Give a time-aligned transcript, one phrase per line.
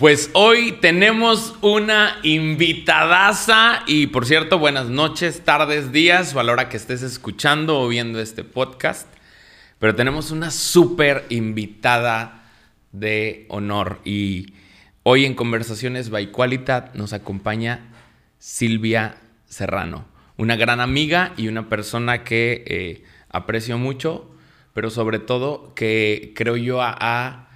[0.00, 6.52] Pues hoy tenemos una invitadaza y por cierto, buenas noches, tardes, días o a la
[6.52, 9.06] hora que estés escuchando o viendo este podcast.
[9.78, 12.50] Pero tenemos una súper invitada
[12.92, 14.54] de honor y
[15.02, 17.90] hoy en Conversaciones by Qualitat nos acompaña
[18.38, 20.06] Silvia Serrano,
[20.38, 24.30] una gran amiga y una persona que eh, aprecio mucho,
[24.72, 27.49] pero sobre todo que creo yo ha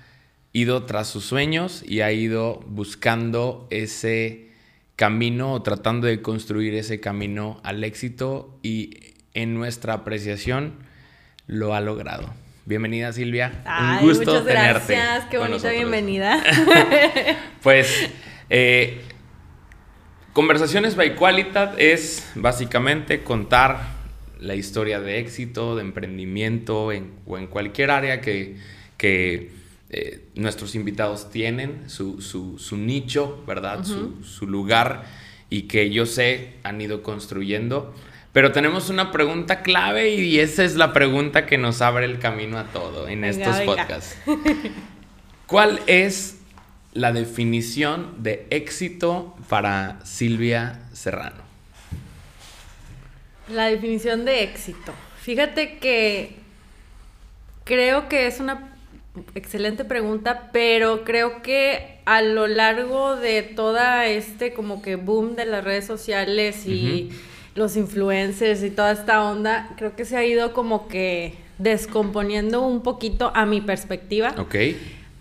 [0.54, 4.52] ido tras sus sueños y ha ido buscando ese
[4.94, 10.74] camino o tratando de construir ese camino al éxito y en nuestra apreciación
[11.48, 12.32] lo ha logrado.
[12.66, 13.64] Bienvenida Silvia,
[14.00, 14.94] un gusto muchas tenerte.
[14.94, 16.40] Gracias, qué bonita bienvenida.
[17.62, 18.08] pues
[18.48, 19.02] eh,
[20.32, 23.88] Conversaciones by Qualitat es básicamente contar
[24.38, 28.56] la historia de éxito, de emprendimiento o en cualquier área que,
[28.96, 29.50] que
[29.96, 32.16] eh, nuestros invitados tienen, su,
[32.76, 33.84] nicho, ¿verdad?
[33.84, 35.04] su, lugar
[35.50, 37.94] y que yo sé han ido construyendo.
[38.32, 42.58] Pero tenemos una pregunta clave y esa es la pregunta que nos abre el camino
[42.58, 44.16] a todo en estos podcasts.
[45.46, 46.40] ¿Cuál es
[46.92, 51.44] la definición de éxito para Silvia Serrano?
[53.48, 54.92] La definición de éxito.
[55.20, 56.34] Fíjate que
[57.62, 58.73] creo que es una
[59.36, 65.46] Excelente pregunta, pero creo que a lo largo de toda este como que boom de
[65.46, 67.10] las redes sociales y
[67.54, 72.82] los influencers y toda esta onda, creo que se ha ido como que descomponiendo un
[72.82, 74.34] poquito a mi perspectiva.
[74.36, 74.56] Ok.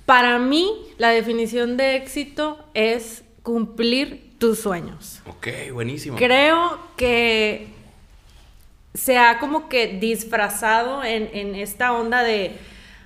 [0.07, 5.21] Para mí, la definición de éxito es cumplir tus sueños.
[5.27, 6.17] Ok, buenísimo.
[6.17, 7.67] Creo que
[8.95, 12.53] se ha como que disfrazado en, en esta onda de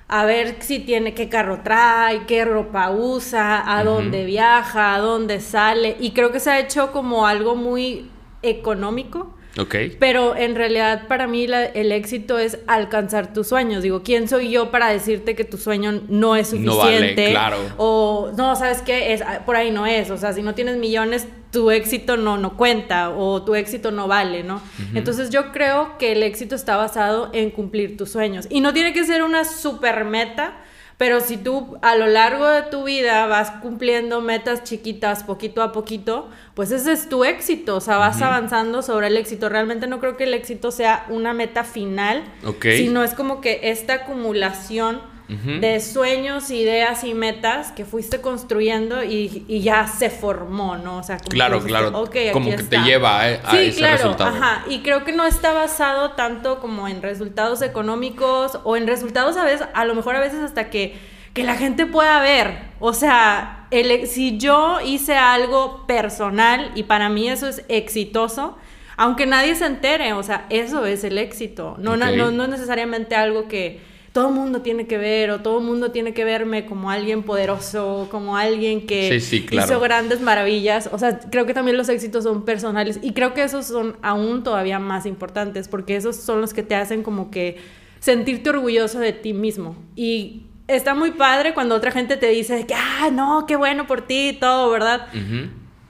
[0.09, 5.41] a ver si tiene qué carro trae, qué ropa usa, a dónde viaja, a dónde
[5.41, 5.97] sale.
[5.99, 8.09] Y creo que se ha hecho como algo muy
[8.41, 9.33] económico.
[9.59, 9.75] Ok.
[9.99, 13.83] Pero en realidad para mí el éxito es alcanzar tus sueños.
[13.83, 17.25] Digo, ¿quién soy yo para decirte que tu sueño no es suficiente?
[17.25, 17.57] No claro.
[17.77, 19.13] O no, ¿sabes qué?
[19.13, 20.09] Es, por ahí no es.
[20.11, 24.07] O sea, si no tienes millones, tu éxito no, no cuenta o tu éxito no
[24.07, 24.61] vale, ¿no?
[24.93, 28.47] Entonces yo creo que el éxito está basado en cumplir tus sueños.
[28.49, 30.57] Y no tiene que ser una super meta,
[30.97, 35.71] pero si tú a lo largo de tu vida vas cumpliendo metas chiquitas poquito a
[35.71, 39.47] poquito, pues ese es tu éxito, o sea, vas avanzando sobre el éxito.
[39.47, 42.23] Realmente no creo que el éxito sea una meta final,
[42.61, 49.45] sino es como que esta acumulación de sueños, ideas y metas que fuiste construyendo y,
[49.61, 50.99] ya se formó, ¿no?
[50.99, 54.79] O sea, como claro, claro, como que te lleva a, a sí, claro, Ajá, y
[54.79, 59.67] creo que no está basado tanto como en resultados económicos o en resultados a veces,
[59.73, 60.95] a lo mejor a veces hasta que,
[61.33, 62.59] que la gente pueda ver.
[62.79, 68.57] O sea, el, si yo hice algo personal y para mí eso es exitoso,
[68.95, 71.75] aunque nadie se entere, o sea, eso es el éxito.
[71.79, 75.41] No, no, no, no es necesariamente algo que todo el mundo tiene que ver o
[75.41, 80.89] todo el mundo tiene que verme como alguien poderoso, como alguien que hizo grandes maravillas.
[80.91, 84.41] O sea, creo que también los éxitos son personales y creo que esos son aún
[84.41, 87.57] todavía más importantes porque esos son los que te hacen como que
[87.99, 89.75] sentirte orgulloso de ti mismo.
[89.95, 94.01] Y está muy padre cuando otra gente te dice que, ah, no, qué bueno por
[94.01, 95.09] ti y todo, ¿verdad?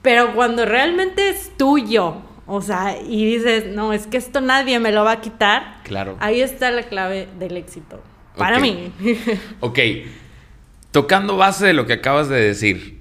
[0.02, 2.16] Pero cuando realmente es tuyo,
[2.46, 5.78] o sea, y dices, no, es que esto nadie me lo va a quitar.
[5.84, 6.18] Claro.
[6.20, 8.02] Ahí está la clave del éxito.
[8.38, 8.92] Para mí.
[9.60, 9.78] ok.
[10.90, 13.00] Tocando base de lo que acabas de decir,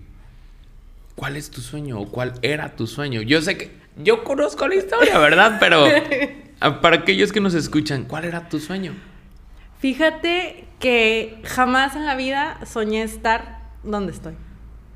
[1.16, 3.22] ¿cuál es tu sueño o cuál era tu sueño?
[3.22, 5.58] Yo sé que yo conozco la historia, ¿verdad?
[5.60, 5.86] Pero
[6.82, 8.94] para aquellos que nos escuchan, ¿cuál era tu sueño?
[9.80, 14.36] Fíjate que jamás en la vida soñé estar donde estoy.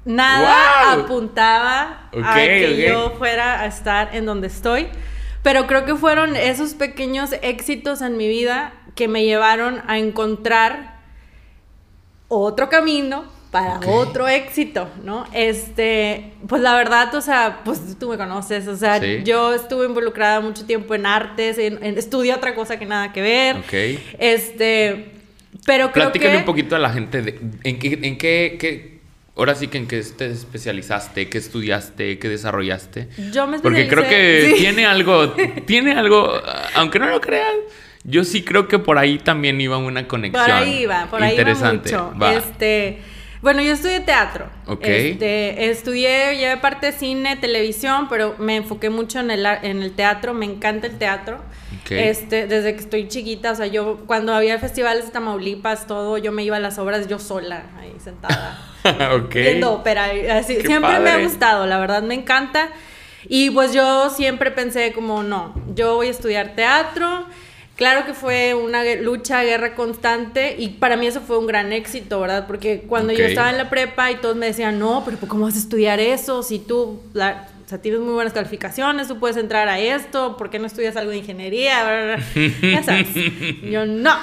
[0.05, 4.87] Nada apuntaba a que yo fuera a estar en donde estoy.
[5.43, 10.99] Pero creo que fueron esos pequeños éxitos en mi vida que me llevaron a encontrar
[12.27, 15.25] otro camino para otro éxito, ¿no?
[15.33, 20.39] Este, pues la verdad, o sea, pues tú me conoces, o sea, yo estuve involucrada
[20.39, 23.57] mucho tiempo en artes, en, estudié otra cosa que nada que ver.
[23.57, 23.99] Ok.
[24.17, 25.11] Este,
[25.65, 29.01] pero creo Platícale un poquito a la gente de, en qué, en qué,
[29.35, 33.09] ahora sí que en qué te especializaste, qué estudiaste, qué desarrollaste.
[33.33, 35.31] Yo me Porque creo que tiene algo,
[35.65, 36.31] tiene algo,
[36.75, 37.57] aunque no lo crean,
[38.03, 40.43] yo sí creo que por ahí también iba una conexión.
[40.43, 41.89] Por ahí iba, por ahí interesante.
[41.89, 42.31] iba mucho.
[42.31, 42.99] Este,
[43.41, 44.45] bueno, yo estudié teatro.
[44.67, 44.83] Ok.
[44.83, 49.93] Este, estudié, llevé parte de cine, televisión, pero me enfoqué mucho en el, en el
[49.93, 51.37] teatro, me encanta el teatro.
[51.81, 51.91] Ok.
[51.91, 56.31] Este, desde que estoy chiquita, o sea, yo cuando había festivales de Tamaulipas, todo, yo
[56.31, 58.59] me iba a las obras yo sola, ahí sentada.
[59.15, 59.33] ok.
[59.33, 60.11] viendo ópera.
[60.37, 62.69] Así, Qué siempre me ha gustado, la verdad me encanta.
[63.27, 67.25] Y pues yo siempre pensé como, no, yo voy a estudiar teatro.
[67.81, 72.19] Claro que fue una lucha, guerra constante y para mí eso fue un gran éxito,
[72.19, 72.45] ¿verdad?
[72.45, 75.55] Porque cuando yo estaba en la prepa y todos me decían, no, pero ¿cómo vas
[75.55, 76.43] a estudiar eso?
[76.43, 80.51] Si tú la- o sea, tienes muy buenas calificaciones, tú puedes entrar a esto, ¿por
[80.51, 82.19] qué no estudias algo de ingeniería?
[82.61, 83.07] Ya sabes.
[83.63, 84.15] Yo, no.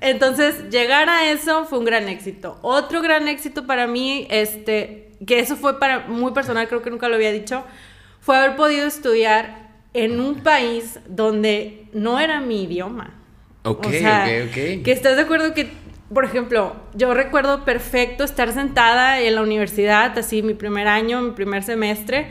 [0.00, 2.56] Entonces, llegar a eso fue un gran éxito.
[2.62, 7.08] Otro gran éxito para mí, este, que eso fue para muy personal, creo que nunca
[7.08, 7.64] lo había dicho,
[8.20, 9.61] fue haber podido estudiar
[9.94, 13.14] en un país donde no era mi idioma.
[13.64, 14.82] Ok, O sea, ok, ok.
[14.84, 15.70] Que estás de acuerdo que,
[16.12, 21.32] por ejemplo, yo recuerdo perfecto estar sentada en la universidad, así mi primer año, mi
[21.32, 22.28] primer semestre,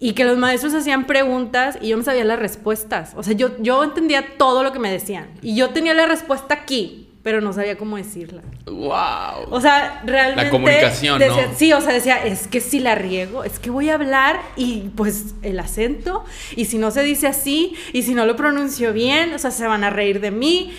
[0.00, 3.12] y que los maestros hacían preguntas y yo me sabía las respuestas.
[3.16, 5.28] O sea, yo, yo entendía todo lo que me decían.
[5.40, 8.42] Y yo tenía la respuesta aquí, pero no sabía cómo decirla.
[8.66, 9.48] Wow.
[9.50, 10.50] O sea, realmente.
[10.50, 11.54] comunicación, decía- ¿no?
[11.56, 14.90] Sí, o sea, decía, es que si la riego, es que voy a hablar y
[14.94, 16.24] pues el acento,
[16.54, 19.66] y si no se dice así, y si no lo pronuncio bien, o sea, se
[19.66, 20.72] van a reír de mí.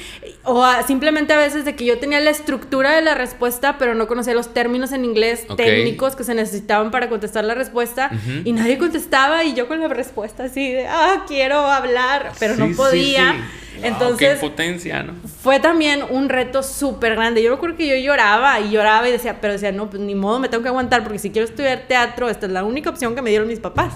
[0.43, 3.95] O a- simplemente a veces de que yo tenía la estructura de la respuesta, pero
[3.95, 5.57] no conocía los términos en inglés Ok.
[5.57, 8.41] técnicos que se necesitaban para contestar la respuesta, Ujú.
[8.45, 12.59] y nadie contestaba, y yo con la respuesta así de, ah, quiero hablar, pero Sí,
[12.59, 13.31] no sí, podía.
[13.31, 13.61] sí.
[13.77, 15.13] Wow, Entonces, qué impotencia, ¿no?
[15.43, 17.41] fue también un reto súper grande.
[17.41, 20.39] Yo recuerdo que yo lloraba y lloraba y decía, pero decía, no, pues ni modo,
[20.39, 23.21] me tengo que aguantar porque si quiero estudiar teatro, esta es la única opción que
[23.21, 23.93] me dieron mis papás.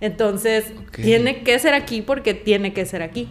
[0.00, 0.96] Entonces, Ok.
[0.96, 3.28] tiene que ser aquí porque tiene que ser aquí.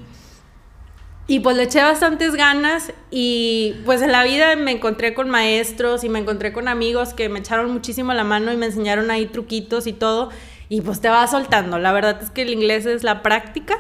[1.28, 6.04] Y pues le eché bastantes ganas y pues en la vida me encontré con maestros
[6.04, 9.28] y me encontré con amigos que me echaron muchísimo la mano y me enseñaron ahí
[9.28, 10.30] truquitos y todo.
[10.68, 11.80] Y pues te vas soltando.
[11.80, 13.78] La verdad es que el inglés es la práctica.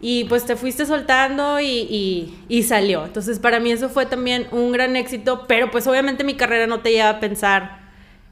[0.00, 3.04] Y pues te fuiste soltando y, y- y salió.
[3.06, 6.80] Entonces para mí eso fue también un gran éxito, pero pues obviamente mi carrera no
[6.80, 7.78] te lleva a pensar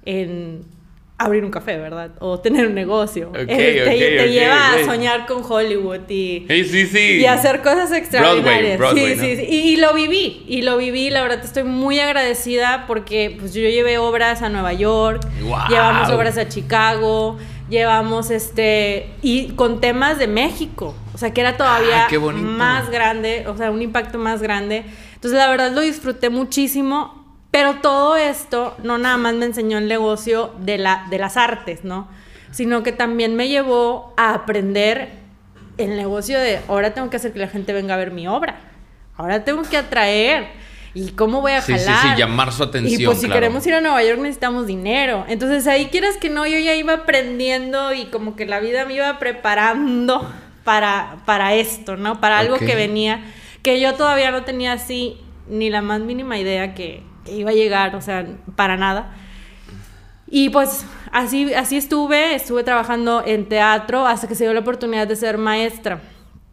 [0.05, 0.63] en
[1.17, 2.11] abrir un café, ¿verdad?
[2.19, 3.29] O tener un negocio.
[3.29, 3.89] Ok, Eh, te, ok,
[4.27, 6.99] te lleva a soñar con Hollywood y, Sí, sí, sí.
[7.21, 8.77] y hacer cosas extraordinarias.
[8.79, 9.23] Broadway, sí, ¿no?
[9.23, 9.43] sí, sí.
[9.49, 11.11] Y, lo viví, y lo viví.
[11.11, 15.69] La verdad estoy muy agradecida porque pues yo llevé obras a Nueva York, Guau.
[15.71, 17.39] llevamos obras a Chicago,
[17.69, 23.47] llevamos este y con temas de México, o sea que era todavía Ah, más grande,
[23.49, 24.85] o sea un impacto más grande.
[25.15, 27.23] Entonces la verdad lo disfruté muchísimo.
[27.51, 31.85] Pero todo esto no nada más me enseñó el negocio de, la, de las artes,
[31.85, 32.09] ¿no?
[32.51, 35.11] Sino que también me llevó a aprender
[35.79, 38.57] el negocio de ahora tengo que hacer que la gente venga a ver mi obra.
[39.17, 40.49] Ahora tengo que atraer.
[40.94, 42.14] ¿Y cómo voy a Sí, sí, jalar?
[42.14, 43.41] sí, llamar su atención, Y pues si claro.
[43.41, 45.25] queremos ir a Nueva York necesitamos dinero.
[45.29, 48.94] Entonces ahí quieras que no, yo ya iba aprendiendo y como que la vida me
[48.94, 50.32] iba preparando
[50.62, 52.20] para, para esto, ¿no?
[52.20, 53.25] Para algo que venía,
[53.62, 55.19] que yo todavía no tenía así
[55.49, 58.25] ni la más mínima idea que, que iba a llegar, o sea,
[58.56, 59.14] para nada.
[60.26, 65.06] Y pues así, así estuve, estuve trabajando en teatro hasta que se dio la oportunidad
[65.06, 66.00] de ser maestra.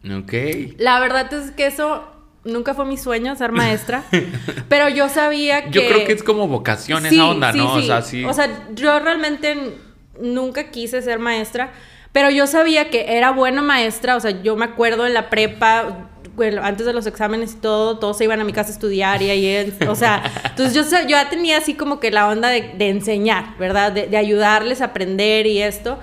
[0.04, 0.32] Ok.
[0.78, 2.04] La verdad es que eso
[2.44, 4.04] nunca fue mi sueño, ser maestra,
[4.68, 5.70] pero yo sabía que...
[5.70, 7.74] Yo creo que es como vocación Sí, esa onda, sí, ¿no?
[7.74, 7.82] sí.
[7.82, 8.24] O sea, sí.
[8.24, 9.76] O sea, yo realmente
[10.20, 11.72] nunca quise ser maestra,
[12.12, 16.10] pero yo sabía que era buena maestra, o sea, yo me acuerdo en la prepa,
[16.36, 19.22] bueno, antes de los exámenes y todo, todos se iban a mi casa a estudiar
[19.22, 22.88] y ahí, o sea, entonces yo, ya tenía así como que la onda de, de
[22.88, 23.92] enseñar, ¿verdad?
[23.92, 25.98] De, de ayudarles a aprender y esto.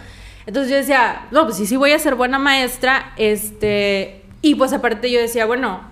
[0.47, 4.73] Entonces yo decía, no, pues sí, sí voy a ser buena maestra, este, y pues
[4.73, 5.88] aparte yo decía, bueno,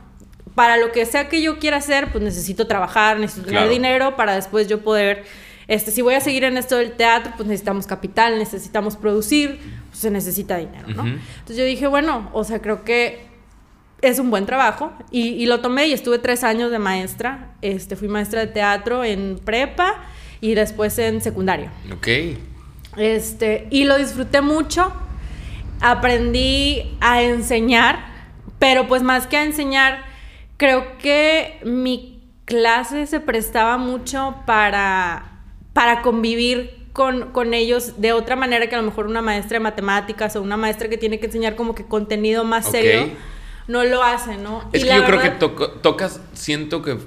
[0.58, 3.72] para lo que sea que yo quiera hacer, pues necesito trabajar, necesito tener Claro.
[3.72, 5.24] dinero para después yo poder,
[5.68, 9.60] este, si voy a seguir en esto del teatro, pues necesitamos capital, necesitamos producir,
[9.90, 11.06] pues se necesita dinero, ¿no?
[11.06, 13.22] Entonces yo dije, bueno, o sea, creo que
[14.02, 17.96] es un buen trabajo y, y lo tomé y estuve tres años de maestra, este,
[17.96, 20.04] fui maestra de teatro en prepa
[20.42, 21.70] y después en secundario.
[21.94, 22.08] Ok.
[22.98, 24.92] Este, y lo disfruté mucho.
[25.82, 28.00] Aprendí a enseñar,
[28.58, 30.04] pero pues más que a enseñar,
[30.58, 35.42] creo que mi clase se prestaba mucho para,
[35.74, 39.60] para convivir con, con ellos de otra manera que a lo mejor una maestra de
[39.60, 43.10] matemáticas o una maestra que tiene que enseñar como que contenido más serio
[43.68, 44.68] no lo hace, ¿no?
[44.74, 46.98] Es Y que yo creo que toco- tocas, siento que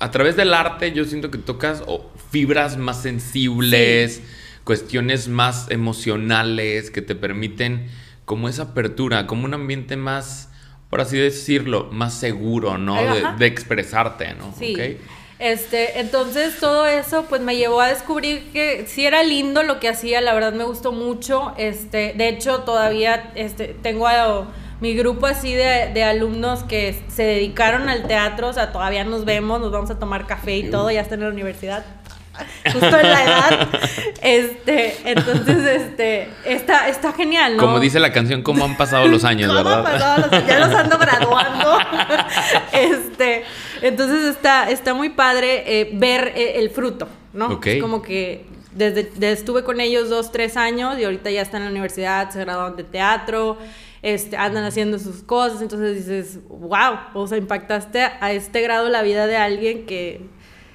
[0.00, 4.22] a través del arte, yo siento que tocas oh, fibras más sensibles,
[4.64, 7.86] cuestiones más emocionales que te permiten
[8.24, 10.47] como esa apertura, como un ambiente más,
[10.90, 12.94] por así decirlo, más seguro, ¿no?
[13.14, 14.54] De, de expresarte, ¿no?
[14.58, 14.74] Sí.
[14.74, 15.00] Ok.
[15.38, 19.88] Este, entonces todo eso pues me llevó a descubrir que sí era lindo lo que
[19.88, 21.54] hacía, la verdad me gustó mucho.
[21.58, 24.48] Este, de hecho todavía este tengo a-
[24.80, 29.24] mi grupo así de, de alumnos que se dedicaron al teatro, o sea, todavía nos
[29.24, 31.84] vemos, nos vamos a tomar café y todo, ya está en la universidad.
[32.72, 33.68] Justo en la edad.
[34.22, 37.62] Este, entonces, este, está, está genial, ¿no?
[37.62, 39.78] Como dice la canción, ¿cómo han pasado los años, ¿Cómo verdad?
[39.78, 41.78] han pasado los- ya los ando graduando.
[42.72, 43.44] este,
[43.82, 47.58] entonces está, está muy padre eh, ver eh, el fruto, ¿no?
[47.64, 51.62] Es como que desde, desde estuve con ellos dos, tres años y ahorita ya están
[51.62, 53.58] en la universidad, se graduaron de teatro,
[54.02, 59.02] este, andan haciendo sus cosas, entonces dices, wow, o sea, impactaste a este grado la
[59.02, 60.20] vida de alguien que...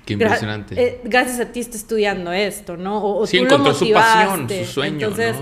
[0.05, 0.75] Qué gra- impresionante.
[0.81, 2.97] eh, gracias a ti está estudiando esto, ¿no?
[2.97, 5.35] O, o sí, tú lo encontró su pasión, su sueño, Entonces,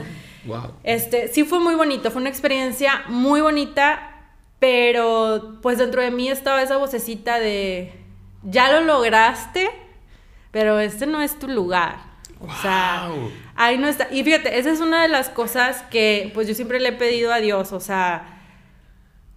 [0.46, 0.56] ¿no?
[0.56, 0.72] Wow.
[0.84, 4.08] este, sí fue muy bonito, fue una experiencia muy bonita,
[4.60, 7.92] pero pues dentro de mí estaba esa vocecita de,
[8.44, 9.70] ya lo lograste,
[10.52, 12.12] pero este no es tu lugar.
[12.40, 13.32] O sea, Wow.
[13.56, 14.08] ahí no está.
[14.12, 17.32] Y fíjate, esa es una de las cosas que pues yo siempre le he pedido
[17.32, 18.42] a Dios, o sea,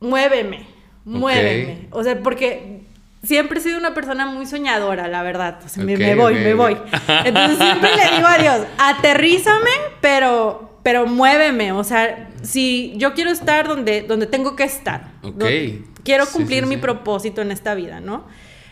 [0.00, 0.66] muéveme,
[1.04, 1.88] muéveme.
[1.90, 2.83] O sea, porque
[3.24, 5.58] siempre he sido una persona muy soñadora, la verdad.
[5.64, 6.76] O sea, me, voy, me voy.
[7.24, 11.72] Entonces siempre le digo a Dios, aterrízame, pero, pero muéveme.
[11.72, 15.08] O sea, si yo quiero estar donde, donde tengo que estar.
[16.02, 16.80] Quiero Sí, cumplir sí, mi sí.
[16.80, 18.26] propósito en esta vida, ¿no?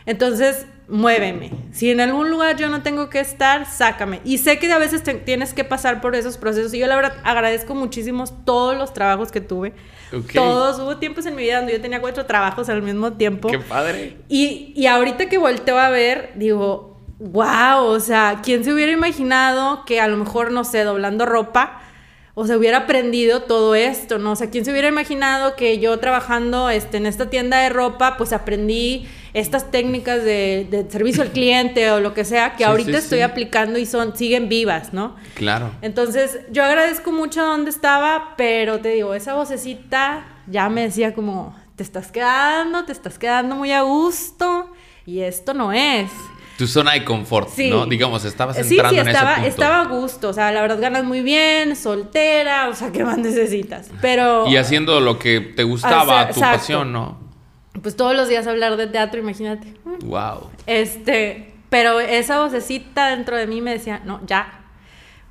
[0.05, 1.51] Entonces, muéveme.
[1.73, 4.21] Si en algún lugar yo no tengo que estar, sácame.
[4.25, 6.73] Y sé que a veces te- tienes que pasar por esos procesos.
[6.75, 9.73] Y yo la verdad agradezco muchísimo todos los trabajos que tuve.
[10.13, 10.33] Ok.
[10.35, 10.79] Todos.
[10.79, 13.49] Hubo tiempos en mi vida donde yo tenía cuatro trabajos al mismo tiempo.
[13.49, 14.19] Qué padre.
[14.29, 19.85] Y, y ahorita que volteo a ver, digo, wow, o sea, ¿quién se hubiera imaginado
[19.87, 21.81] que a lo mejor, no sé, doblando ropa,
[22.35, 24.33] o se hubiera aprendido todo esto, ¿no?
[24.33, 28.17] O sea, ¿quién se hubiera imaginado que yo trabajando este, en esta tienda de ropa,
[28.17, 32.65] pues aprendí estas técnicas de, de servicio al cliente o lo que sea, que Sí,
[32.65, 33.23] ahorita sí, estoy sí.
[33.23, 35.17] aplicando y son, siguen vivas, ¿no?
[35.35, 35.71] Claro.
[35.81, 41.57] Entonces, yo agradezco mucho donde estaba, pero te digo, esa vocecita ya me decía como,
[41.77, 44.71] te estás quedando, te estás quedando muy a gusto
[45.07, 46.11] y esto no es.
[46.59, 47.71] Tu zona de confort, Sí.
[47.71, 47.87] ¿no?
[47.87, 49.49] Digamos, estabas entrando sí, en estaba, ese punto.
[49.49, 53.17] estaba a gusto, o sea, la verdad ganas muy bien, soltera, o sea, ¿qué más
[53.17, 53.89] necesitas?
[54.03, 54.47] Pero...
[54.47, 56.59] Y haciendo lo que te gustaba, tu exacto.
[56.59, 57.22] pasión, ¿no?
[57.81, 59.75] Pues todos los días hablar de teatro, imagínate.
[60.05, 60.51] Wow.
[60.67, 64.61] Este, pero esa vocecita dentro de mí me decía, no, ya,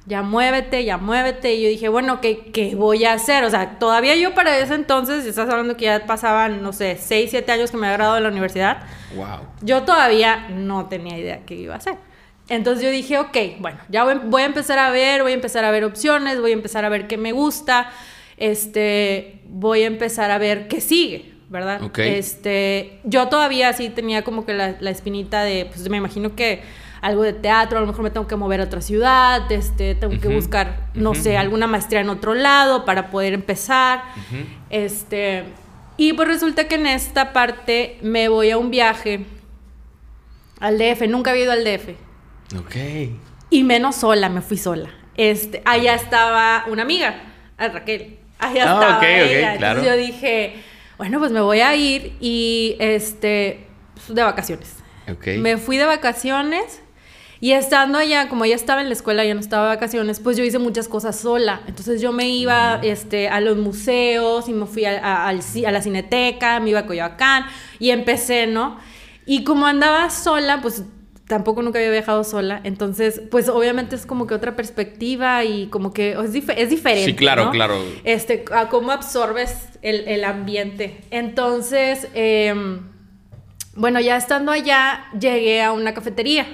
[0.08, 1.54] ya muévete, ya muévete.
[1.54, 3.44] Y yo dije, bueno, ¿qué, qué voy a hacer?
[3.44, 7.30] O sea, todavía yo para ese entonces, estás hablando que ya pasaban, no sé, 6,
[7.30, 8.84] 7 años que me había graduado de la universidad,
[9.16, 9.48] Wow.
[9.62, 11.96] yo todavía no tenía idea qué iba a hacer.
[12.50, 15.64] Entonces yo dije, ok, bueno, ya voy, voy a empezar a ver, voy a empezar
[15.64, 17.92] a ver opciones, voy a empezar a ver qué me gusta,
[18.36, 21.82] este, voy a empezar a ver qué sigue, ¿verdad?
[21.98, 26.64] Este, yo todavía sí tenía como que la, la espinita de, pues me imagino que
[27.02, 30.20] algo de teatro, a lo mejor me tengo que mover a otra ciudad, este, tengo
[30.22, 34.04] que buscar, no sé, alguna maestría en otro lado para poder empezar.
[34.70, 35.44] Este,
[35.98, 39.26] y pues resulta que en esta parte me voy a un viaje
[40.60, 41.90] al DF, nunca había ido al DF.
[42.60, 42.76] Ok.
[43.50, 44.90] Y menos sola, me fui sola.
[45.18, 47.16] Este, allá estaba una amiga,
[47.58, 48.18] a Raquel.
[48.40, 49.58] Allá Ah, estaba ella.
[49.58, 49.80] claro.
[49.82, 50.56] Entonces yo dije,
[51.02, 53.66] bueno, pues me voy a ir y este
[53.96, 54.76] pues, de vacaciones.
[55.38, 56.80] Me fui de vacaciones
[57.40, 60.38] y estando allá, como ya estaba en la escuela, ya no estaba de vacaciones, pues
[60.38, 61.62] yo hice muchas cosas sola.
[61.66, 65.82] Entonces yo me iba este, a los museos y me fui a, a- a la
[65.82, 67.46] cineteca, me iba a Coyoacán
[67.80, 68.78] y empecé, ¿no?
[69.26, 70.84] Y como andaba sola, pues
[71.32, 75.94] tampoco nunca había viajado sola, entonces pues obviamente es como que otra perspectiva y como
[75.94, 77.06] que es, dif- es diferente.
[77.12, 77.52] Sí, claro, ¿no?
[77.52, 77.82] claro.
[78.04, 81.00] Este, a cómo absorbes el, el ambiente.
[81.10, 82.82] Entonces, em,
[83.76, 86.46] bueno, ya estando allá, llegué a una cafetería.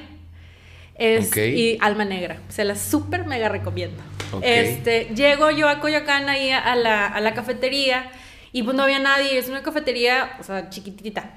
[0.96, 1.36] Es.
[1.38, 2.38] Y Alma Negra.
[2.50, 4.02] Se la súper mega recomiendo.
[4.42, 8.12] Este, llego yo a Coyoacán ahí a la, a la cafetería
[8.52, 9.38] y pues no había nadie.
[9.40, 11.34] Es una cafetería, o sea, chiquitita.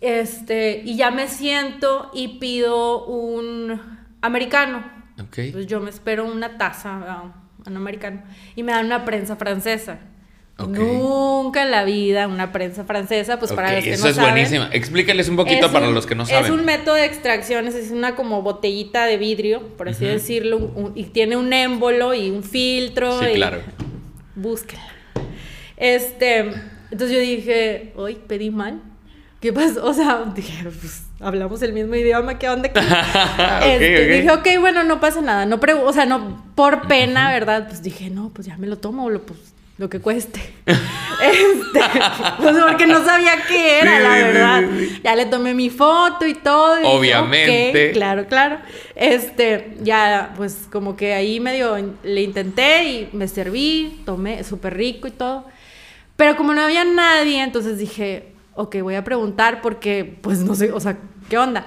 [0.00, 3.80] Este, y ya me siento y pido un
[4.20, 4.84] americano.
[5.20, 5.38] Ok.
[5.52, 7.32] Pues yo me espero una taza, ah,
[7.66, 8.22] un americano,
[8.54, 9.98] y me dan una prensa francesa.
[10.60, 10.70] Ok.
[10.76, 14.32] Nunca en la vida una prensa francesa, pues para los que Eso no es saben.
[14.32, 14.68] buenísima.
[14.72, 16.44] Explícales un poquito para los que no saben.
[16.46, 20.92] Es un método de extracción, es una como botellita de vidrio, por así decirlo, un-
[20.96, 23.20] y tiene un émbolo y un filtro.
[23.20, 23.60] Sí, y- claro.
[24.34, 24.82] Búsquela.
[25.76, 26.38] Este,
[26.90, 28.82] entonces yo dije, hoy pedí mal.
[29.40, 29.84] ¿Qué pasó?
[29.86, 32.80] O sea, dije, pues hablamos el mismo idioma, ¿qué onda aquí?
[33.64, 34.42] Este, ok.
[34.42, 35.46] Dije, ok, bueno, no pasa nada.
[35.46, 37.66] No pregu- o sea, no, por pena, ¿verdad?
[37.68, 39.38] Pues dije, no, pues ya me lo tomo, lo, pues,
[39.78, 40.40] lo que cueste.
[40.66, 41.80] este,
[42.38, 44.62] pues porque no sabía qué era, Sí, la verdad.
[44.76, 45.00] sí, sí.
[45.04, 46.76] Ya le tomé mi foto y todo.
[46.78, 47.88] y dije, Obviamente.
[47.90, 48.58] ok, claro, claro.
[48.96, 55.06] Este, ya, pues como que ahí medio le intenté y me serví, tomé súper rico
[55.06, 55.44] y todo.
[56.16, 60.72] Pero como no había nadie, entonces dije, ok, voy a preguntar porque, pues no sé,
[60.72, 60.98] o sea,
[61.30, 61.66] ¿qué onda?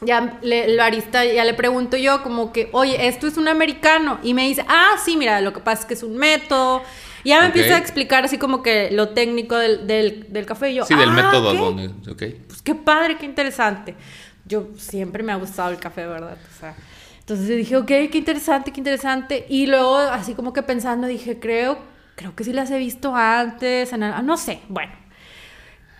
[0.00, 4.20] Ya le, el barista, ya le pregunto yo como que, oye, esto es un americano.
[4.22, 6.82] Y me dice, ah, sí, mira, lo que pasa es que es un método.
[7.24, 7.56] Y ya me Ok.
[7.56, 10.70] empieza a explicar así como que lo técnico del, del, del café.
[10.70, 11.50] Y yo, Sí, del "Ah, método.
[11.50, 11.58] ok".
[11.58, 12.22] donde- ok.
[12.46, 13.96] Pues qué padre, qué interesante.
[14.44, 16.38] Yo siempre me ha gustado el café, ¿verdad?
[16.56, 16.76] O sea,
[17.18, 19.46] entonces dije, ok, qué interesante, qué interesante.
[19.48, 21.76] Y luego, así como que pensando, dije, creo,
[22.14, 23.92] creo que sí las he visto antes.
[23.92, 24.92] en el- no sé, bueno.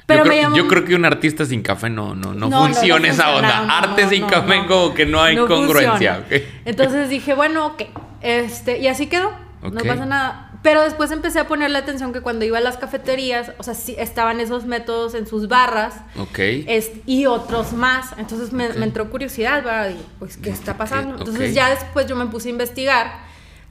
[0.08, 0.56] Pero yo, creo, llamó...
[0.56, 3.24] yo creo que un artista sin café no, no, no, No, no, no funciona esa
[3.24, 3.66] funciona, onda.
[3.66, 4.66] no, Arte no, sin no, café no.
[4.66, 5.90] como que no hay No congruencia.
[5.92, 6.18] funciona.
[6.26, 6.42] ok.
[6.64, 7.82] Entonces dije, bueno, ok.
[8.22, 9.30] Este, y así quedó.
[9.62, 9.86] No Ok.
[9.86, 10.44] pasa nada.
[10.62, 13.94] Pero después empecé a ponerle atención que cuando iba a las cafeterías, o sea, sí
[13.98, 15.94] estaban esos métodos en sus barras.
[16.18, 16.38] Ok.
[16.66, 18.06] Es- y otros más.
[18.18, 18.76] Entonces me, Ok.
[18.76, 19.90] me entró curiosidad, ¿verdad?
[19.90, 21.16] Y, pues, ¿qué está pasando?
[21.18, 23.20] Entonces ya después yo me puse a investigar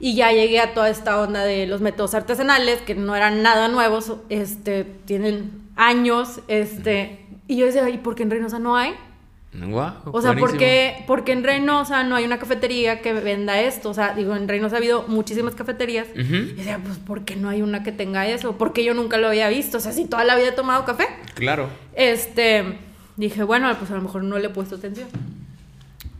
[0.00, 3.68] y ya llegué a toda esta onda de los métodos artesanales, que no eran nada
[3.68, 8.94] nuevos, este, tienen años, este, y yo decía, ¿y por qué en Reynosa no hay?
[9.54, 13.60] Guau, O sea, ¿por qué, por qué en Reynosa no hay una cafetería que venda
[13.60, 13.88] esto?
[13.88, 16.06] O sea, digo, en Reynosa ha habido muchísimas cafeterías.
[16.10, 16.34] Ujú.
[16.34, 18.58] Y decía, pues, ¿por qué no hay una que tenga eso?
[18.58, 19.78] Porque yo nunca lo había visto.
[19.78, 21.06] O sea, si toda la vida he tomado café.
[21.34, 21.70] Claro.
[21.94, 22.78] Este,
[23.16, 25.08] dije, bueno, pues a lo mejor no le he puesto atención.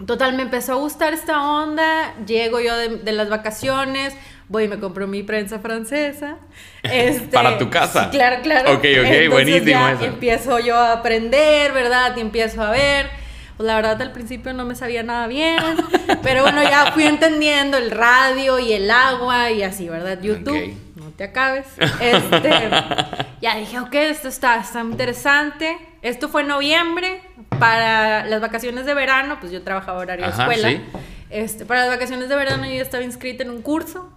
[0.06, 2.14] Total, me empezó a gustar esta onda.
[2.24, 4.14] Llego yo de, de las vacaciones,
[4.48, 6.36] voy y me compro mi prensa francesa.
[6.82, 8.08] Este, Para tu casa.
[8.10, 8.72] claro, claro.
[8.74, 10.04] Ok, ok, buenísimo ya eso.
[10.04, 12.16] Empiezo yo a aprender, ¿verdad?
[12.16, 13.10] Y empiezo a ver.
[13.56, 15.58] Pues la verdad al principio no me sabía nada bien,
[16.22, 20.20] pero bueno, ya fui entendiendo el radio y el agua y así, ¿verdad?
[20.22, 20.76] YouTube, Ok.
[20.94, 21.66] no te acabes.
[22.00, 22.50] Este,
[23.42, 25.76] ya dije, ok, esto está, está interesante.
[26.02, 27.20] Esto fue en noviembre,
[27.58, 30.68] para las vacaciones de verano, pues yo trabajaba horario de escuela.
[30.68, 30.80] sí.
[31.30, 34.08] Este, para las vacaciones de verano yo estaba inscrita en un curso.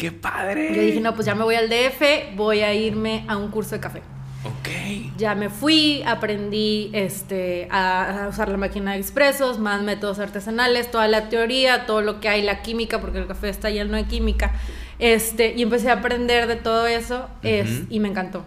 [0.00, 0.74] ¡Qué padre!
[0.74, 3.74] Yo dije, no, pues ya me voy al DF, voy a irme a un curso
[3.74, 4.00] de café.
[4.44, 5.12] Ok.
[5.18, 10.90] Ya me fui, aprendí este, a, a usar la máquina de expresos, más métodos artesanales,
[10.90, 14.04] toda la teoría, todo lo que hay, la química, porque el café está lleno de
[14.04, 14.54] química.
[14.98, 18.46] Este, y empecé a aprender de todo eso es, y me encantó.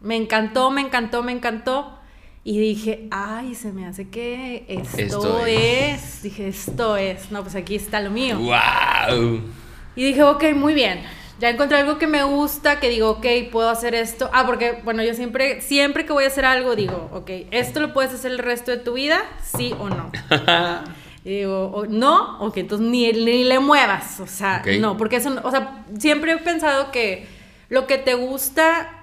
[0.00, 1.98] Me encantó, me encantó, me encantó.
[2.44, 6.22] Y dije, ay, se me hace que esto, Esto es.
[6.22, 7.32] Dije, esto es.
[7.32, 8.38] No, pues aquí está lo mío.
[8.38, 9.42] ¡Wow!
[9.96, 11.02] Y dije, ok, muy bien.
[11.40, 14.30] Ya encontré algo que me gusta, que digo, ok, puedo hacer esto.
[14.32, 17.92] Ah, porque, bueno, yo siempre, siempre que voy a hacer algo, digo, ok, ¿esto lo
[17.92, 19.20] puedes hacer el resto de tu vida?
[19.42, 20.10] ¿Sí o no?
[21.24, 24.18] Y digo, o- no, ok, entonces ni, ni le muevas.
[24.18, 27.28] O sea, no, porque eso, o sea, siempre he pensado que
[27.68, 29.01] lo que te gusta,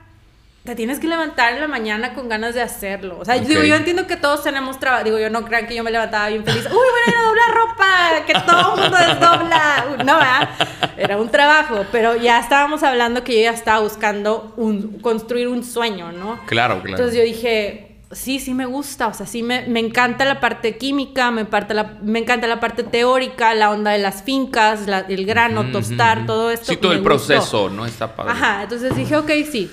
[0.63, 3.17] te tienes que levantar en la mañana con ganas de hacerlo.
[3.19, 5.03] O sea, digo, yo entiendo que todos tenemos trabajo.
[5.05, 6.65] Digo, yo no crean que yo me levantaba bien feliz.
[6.65, 9.85] Uy, voy a ir a doblar ropa, que todo el mundo desdobla.
[10.05, 10.49] No, ¿verdad?
[10.97, 15.63] Era un trabajo, pero ya estábamos hablando que yo ya estaba buscando un, construir un
[15.63, 16.39] sueño, ¿no?
[16.45, 16.89] Claro, claro.
[16.89, 20.77] Entonces yo dije, sí, sí me gusta, o sea, sí me, me encanta la parte
[20.77, 24.99] química, me, parte la, me encanta la parte teórica, la onda de las fincas, la-
[25.07, 26.65] el grano, tostar, todo esto.
[26.73, 27.09] Sí, todo el gustó.
[27.27, 27.85] proceso, ¿no?
[27.87, 28.33] Está padre.
[28.33, 29.71] Ajá, entonces dije, ok, sí,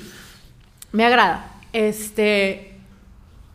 [0.96, 1.44] me agrada.
[1.74, 2.72] Este,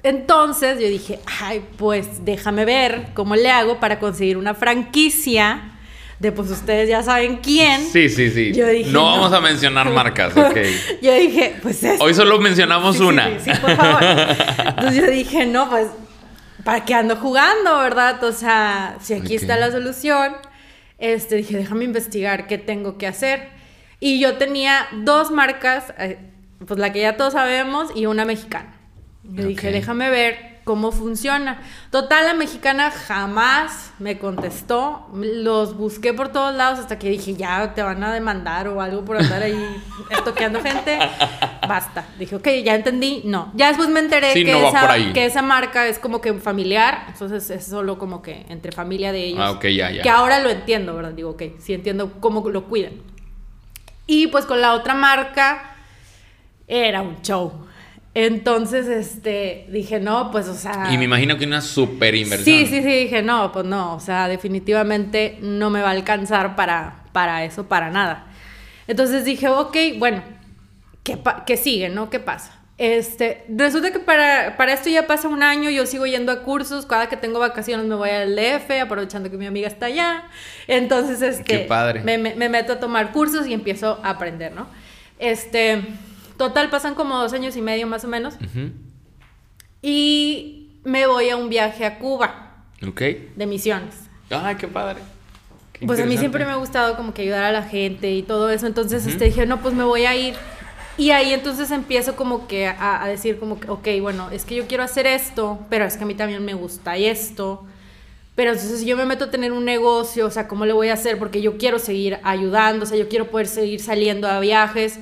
[0.03, 5.71] entonces yo dije, ay, pues déjame ver cómo le hago para conseguir una franquicia
[6.19, 7.83] de, pues ustedes ya saben quién.
[7.91, 8.53] Sí, sí, sí.
[8.53, 9.21] Yo dije, no, no.
[9.21, 10.55] vamos a mencionar marcas, ok.
[11.01, 13.25] Yo dije, pues es Hoy solo mencionamos Sí, una.
[13.39, 14.03] Sí, sí, por favor.
[14.03, 15.87] Entonces yo dije, no, pues,
[16.63, 18.23] ¿para qué ando jugando, verdad?
[18.23, 20.35] O sea, si aquí está la solución,
[20.99, 23.49] este, dije, déjame investigar qué tengo que hacer.
[23.99, 26.19] Y yo tenía dos marcas, eh,
[26.67, 28.73] pues la que ya todos sabemos, y una mexicana.
[29.23, 31.61] Yo dije, déjame ver cómo funciona.
[31.89, 35.07] Total, la mexicana jamás me contestó.
[35.13, 39.03] Los busqué por todos lados hasta que dije, ya te van a demandar o algo
[39.03, 40.97] por andar ahí estoqueando gente.
[41.67, 42.05] Basta.
[42.19, 43.21] Dije, ok, ya entendí.
[43.25, 43.51] No.
[43.55, 47.05] Ya después me enteré Sí, que, no esa, que esa marca es como que familiar.
[47.07, 49.41] Entonces es solo como que entre familia de ellos.
[49.41, 50.01] Ah, ok, ya, ya.
[50.01, 51.11] Que ahora lo entiendo, ¿verdad?
[51.11, 52.93] Digo, ok, sí entiendo cómo lo cuidan.
[54.07, 55.70] Y pues con la otra marca
[56.71, 57.67] era un show.
[58.13, 60.89] Entonces, este, dije, no, pues, o sea...
[60.91, 62.57] Y me imagino que una super inversión.
[62.57, 66.55] Sí, sí, sí, dije, no, pues no, o sea, definitivamente no me va a alcanzar
[66.55, 68.25] para, para eso, para nada.
[68.87, 70.23] Entonces dije, ok, bueno,
[71.03, 72.09] ¿qué, qué sigue, no?
[72.09, 72.57] ¿Qué pasa?
[72.77, 76.85] Este, resulta que para, para esto ya pasa un año, yo sigo yendo a cursos,
[76.85, 80.23] cada que tengo vacaciones me voy al DF, aprovechando que mi amiga está allá.
[80.67, 82.01] Entonces, este, Qué padre.
[82.01, 84.67] Me, me- me meto a tomar cursos y empiezo a aprender, ¿no?
[85.19, 85.81] Este,
[86.41, 88.33] total, pasan como dos años y medio más o menos.
[89.83, 93.01] Y me voy a un viaje a Cuba Ok.
[93.35, 93.93] de misiones.
[94.31, 95.01] Ay, qué padre.
[95.71, 98.23] Qué Pues a mí siempre me ha gustado como que ayudar a la gente y
[98.23, 98.65] todo eso.
[98.65, 99.11] Entonces Ujú.
[99.11, 100.33] este, dije, no, pues me voy a ir.
[100.97, 104.55] Y ahí entonces empiezo como que a, a, decir como que, ok, bueno, es que
[104.55, 107.63] yo quiero hacer esto, pero es que a mí también me gusta esto.
[108.35, 110.89] Pero entonces si yo me meto a tener un negocio, o sea, ¿cómo le voy
[110.89, 111.19] a hacer?
[111.19, 114.97] Porque yo quiero seguir ayudando, o sea, yo quiero poder seguir saliendo a viajes.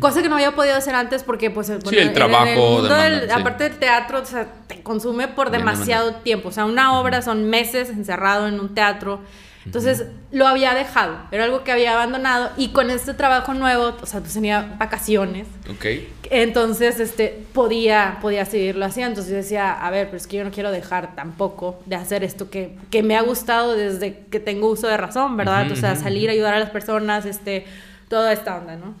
[0.00, 2.82] Cosa que no había podido hacer antes porque, pues, bueno, sí, el trabajo.
[2.82, 6.48] del, Aparte del teatro, o sea, te consume por demasiado tiempo.
[6.48, 9.20] O sea, una obra son meses encerrado en un teatro.
[9.64, 14.06] Entonces lo había dejado, era algo que había abandonado y con este trabajo nuevo, o
[14.06, 15.46] sea, pues tenía vacaciones.
[15.70, 15.86] Ok.
[16.30, 19.10] Entonces, este, podía, podía seguirlo haciendo.
[19.10, 22.24] Entonces yo decía, a ver, pero es que yo no quiero dejar tampoco de hacer
[22.24, 25.70] esto que, que me ha gustado desde que tengo uso de razón, ¿verdad?
[25.70, 27.66] o sea, salir a ayudar a las personas, este,
[28.08, 28.94] toda esta onda, ¿no?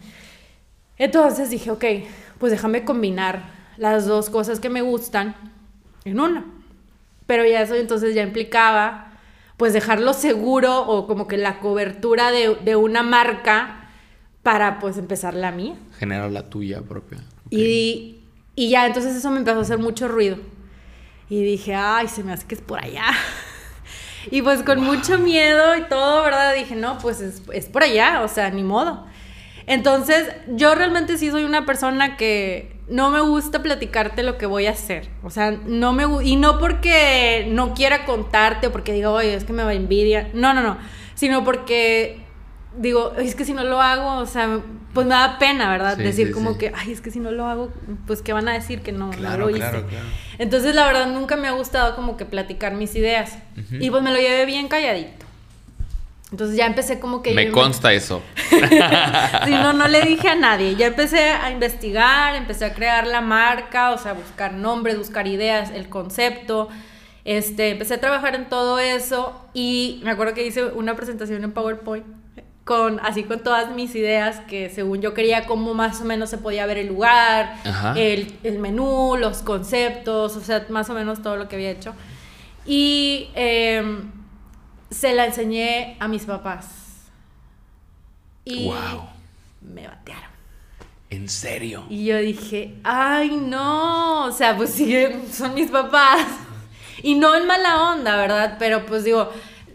[0.98, 1.84] Entonces dije, ok,
[2.38, 5.34] pues déjame combinar las dos cosas que me gustan
[6.04, 6.44] en una.
[7.26, 9.12] Pero ya eso entonces ya implicaba
[9.56, 13.90] pues dejarlo seguro o como que la cobertura de, una marca
[14.42, 15.74] para pues empezar la mía.
[15.98, 17.18] Generar la tuya propia.
[17.48, 18.22] Y,
[18.56, 20.36] y ya, entonces eso me empezó a hacer mucho ruido.
[21.28, 23.04] Y dije, ay, se me hace que es por allá.
[24.32, 26.54] y pues con mucho miedo y todo, ¿verdad?
[26.54, 29.06] Dije, no, pues es, es por allá, o sea, ni modo.
[29.66, 34.66] Entonces, yo realmente sí soy una persona que no me gusta platicarte lo que voy
[34.66, 35.08] a hacer.
[35.22, 39.44] O sea, no me y no porque no quiera contarte o porque diga, oye, es
[39.44, 40.30] que me va envidia.
[40.34, 40.78] No, no, no.
[41.14, 42.22] Sino porque
[42.76, 44.60] digo, es que si no lo hago, o sea,
[44.94, 45.96] pues me da pena, ¿verdad?
[45.96, 47.72] decir como que, ay, es que si no lo hago,
[48.06, 49.58] pues ¿qué van a decir que no, no lo hice?
[49.58, 50.06] Claro, claro.
[50.38, 53.38] Entonces, la verdad, nunca me ha gustado como que platicar mis ideas.
[53.70, 55.26] Y pues me lo llevé bien calladito.
[56.32, 57.34] Entonces ya empecé como que...
[57.34, 58.22] Me consta eso.
[58.48, 60.74] sí, no, no le dije a nadie.
[60.76, 65.70] Ya empecé a investigar, empecé a crear la marca, o sea, buscar nombres, buscar ideas,
[65.70, 66.70] el concepto.
[67.26, 71.52] Este, empecé a trabajar en todo eso y me acuerdo que hice una presentación en
[71.52, 72.06] PowerPoint
[72.64, 76.38] con así con todas mis ideas que según yo quería cómo más o menos se
[76.38, 77.56] podía ver el lugar,
[77.96, 81.92] el, el, menú, los conceptos, o sea, más o menos todo lo que había hecho.
[82.64, 83.28] Y...
[83.34, 83.84] Eh,
[84.92, 86.66] se la enseñé a mis papás.
[88.44, 88.70] Y
[89.60, 90.30] me batearon.
[91.10, 91.84] ¿En serio?
[91.88, 94.94] Y yo dije, ay, no, o sea, pues sí,
[95.32, 96.26] son mis papás.
[97.04, 98.56] Y no en mala onda, ¿verdad?
[98.60, 99.28] Pero pues digo,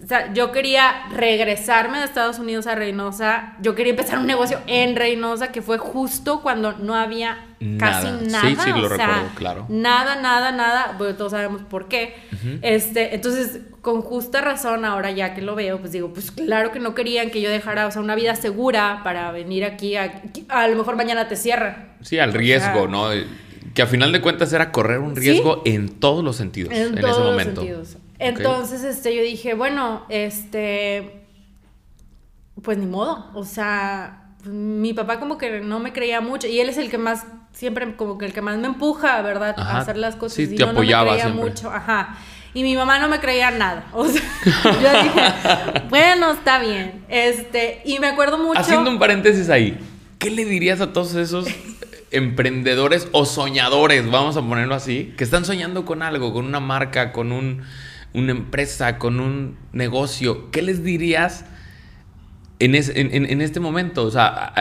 [0.08, 3.58] o sea, yo quería regresarme de Estados Unidos a Reynosa.
[3.60, 7.46] Yo quería empezar un negocio en Reynosa, que fue justo cuando no había
[7.78, 8.48] casi nada.
[8.48, 9.66] Sí, sí, lo recuerdo, claro.
[9.68, 10.96] Nada, nada, nada.
[10.98, 12.16] Bueno, todos sabemos por qué.
[12.62, 16.80] este, entonces, con justa razón, ahora ya que lo veo, pues digo, pues claro que
[16.80, 19.98] no querían que yo dejara, o sea, una vida segura para venir aquí.
[19.98, 21.90] A, a lo mejor mañana te cierran.
[22.00, 23.10] Sí, al riesgo, ¿no?
[23.74, 27.20] Que a final de cuentas era correr un riesgo en todos los sentidos en, ese
[27.20, 27.62] momento.
[27.62, 27.98] Los sentidos.
[28.20, 31.26] Entonces, este, yo dije, bueno, este,
[32.62, 36.70] pues ni modo, o sea, mi papá como que no me creía mucho y él
[36.70, 39.56] es el que más, siempre como que el que más me empuja, ¿verdad?
[39.58, 40.36] A hacer las cosas.
[40.36, 42.18] Sí, y te apoyaba no me creía mucho, ajá.
[42.54, 43.86] Y mi mamá no me creía nada.
[43.94, 44.22] O sea,
[44.64, 47.06] yo dije, bueno, está bien.
[47.08, 48.60] Este, y me acuerdo mucho.
[48.60, 49.78] Haciendo un paréntesis ahí,
[50.18, 51.48] ¿qué le dirías a todos esos
[52.12, 57.12] emprendedores o soñadores, vamos a ponerlo así, que están soñando con algo, con una marca,
[57.12, 57.64] con un
[58.14, 61.46] una empresa, con un negocio, ¿qué les dirías
[62.60, 64.04] en, en, este momento?
[64.04, 64.54] O sea,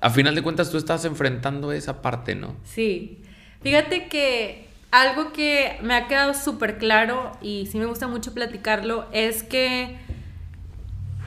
[0.00, 2.56] a, final de cuentas tú estás enfrentando esa parte, ¿no?
[2.64, 3.18] Sí.
[3.62, 9.06] Fíjate que algo que me ha quedado súper claro y sí me gusta mucho platicarlo
[9.12, 9.96] es que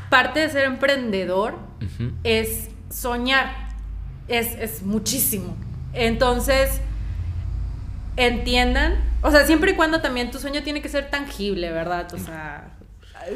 [0.10, 1.58] parte de ser emprendedor
[2.24, 3.70] es soñar,
[4.28, 5.56] es, es muchísimo.
[5.94, 6.82] Entonces,
[8.18, 12.14] entiendan, o sea, siempre y cuando también tu sueño tiene que ser tangible, ¿verdad?
[12.14, 12.72] O sea,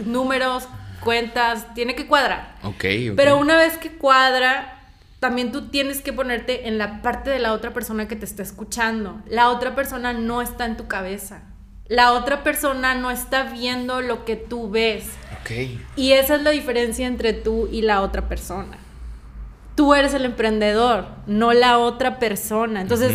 [0.05, 0.67] números,
[1.03, 2.55] cuentas, tiene que cuadrar.
[2.63, 2.85] Ok,
[3.15, 4.81] Pero una vez que cuadra,
[5.19, 8.43] también tú tienes que ponerte en la parte de la otra persona que te está
[8.43, 9.21] escuchando.
[9.27, 11.43] La otra persona no está en tu cabeza.
[11.87, 15.05] La otra persona no está viendo lo que tú ves.
[15.39, 15.51] Ok.
[15.95, 18.77] Y esa es la diferencia entre tú y la otra persona
[19.77, 22.81] tú eres el emprendedor, no la otra persona.
[22.81, 23.11] Entonces,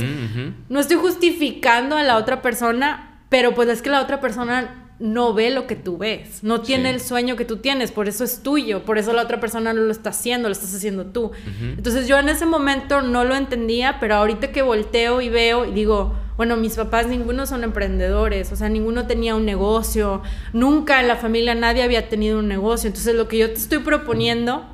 [0.68, 5.34] no estoy justificando a la otra persona, pero pues es que la otra persona no
[5.34, 8.44] ve lo que tú ves, no tiene el sueño que tú tienes, por eso es
[8.44, 11.32] tuyo, por eso la otra persona no lo está haciendo, lo estás haciendo tú.
[11.60, 15.72] Entonces yo en ese momento no lo entendía, pero ahorita que volteo y veo y
[15.72, 20.22] digo, bueno, mis papás ninguno son emprendedores, o sea, ninguno tenía un negocio,
[20.52, 23.78] nunca en la familia nadie había tenido un negocio, entonces lo que yo te estoy
[23.78, 24.64] proponiendo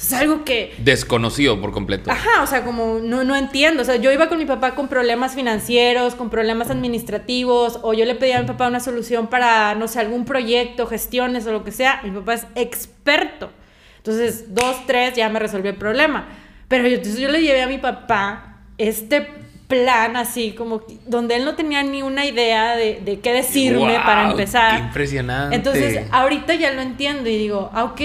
[0.00, 0.74] es algo que...
[0.78, 2.10] Desconocido por completo.
[2.10, 3.82] Ajá, o sea, como no, no entiendo.
[3.82, 8.06] O sea, yo iba con mi papá con problemas financieros, con problemas administrativos, o yo
[8.06, 11.64] le pedía a mi papá una solución para, no sé, algún proyecto, gestiones o lo
[11.64, 12.00] que sea.
[12.02, 13.50] Mi papá es experto.
[13.98, 16.28] Entonces, dos, tres, ya me resolvió el problema.
[16.68, 19.28] Pero yo, entonces yo le llevé a mi papá este
[19.68, 24.78] plan así, como donde él no tenía ni una idea de, qué decirme para empezar.
[24.78, 25.56] Qué impresionante.
[25.56, 28.00] Entonces, ahorita ya lo entiendo y digo, ah, ok,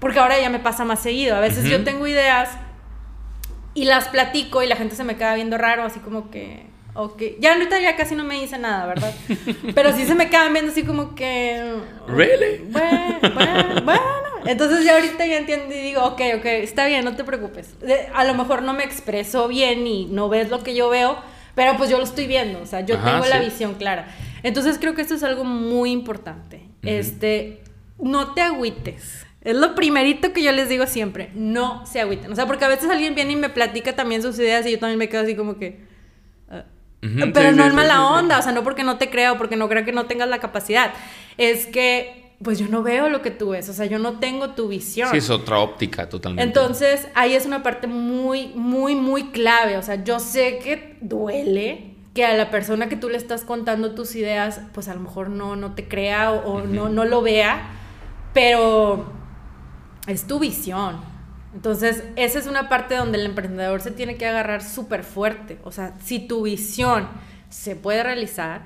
[0.00, 1.36] porque ahora ya me pasa más seguido.
[1.36, 2.50] A veces yo tengo ideas
[3.74, 7.22] y las platico y la gente se me queda viendo raro, así como que, ok.
[7.38, 9.14] Ya ahorita ya casi no me dice nada, ¿verdad?
[9.74, 11.76] Pero sí se me quedan viendo así como que...
[12.08, 12.64] ¿Really?
[12.70, 14.20] Bueno, bueno, bueno.
[14.46, 17.76] Entonces ya ahorita ya entiendo y digo, ok, ok, está bien, no te preocupes.
[18.14, 21.18] a lo mejor no me expreso bien y no ves lo que yo veo,
[21.54, 24.08] pero pues yo lo estoy viendo, o sea, yo tengo la visión clara.
[24.42, 26.62] Entonces creo que esto es algo muy importante.
[26.82, 27.62] Este,
[27.98, 29.26] no te agüites.
[29.42, 32.30] Es lo primerito que yo les digo siempre, no se agüiten.
[32.30, 34.78] O sea, porque a veces alguien viene y me platica también sus ideas y yo
[34.78, 35.80] también me quedo así como que...
[36.48, 36.64] Ah".
[37.00, 39.84] Pero no es mala onda, o sea, no porque no te creo, porque no creo
[39.86, 40.92] que no tengas la capacidad.
[41.38, 44.50] Es que, pues yo no veo lo que tú ves, o sea, yo no tengo
[44.50, 45.10] tu visión.
[45.10, 46.42] Sí, es otra óptica totalmente.
[46.42, 49.78] Entonces, ahí es una parte muy, muy, muy clave.
[49.78, 53.94] O sea, yo sé que duele que a la persona que tú le estás contando
[53.94, 57.70] tus ideas, pues a lo mejor no, no te crea o, no, no lo vea,
[58.34, 59.19] pero
[60.12, 61.00] es tu visión.
[61.54, 65.58] Entonces, esa es una parte donde el emprendedor se tiene que agarrar súper fuerte.
[65.64, 67.08] O sea, si tu visión
[67.48, 68.62] se puede realizar,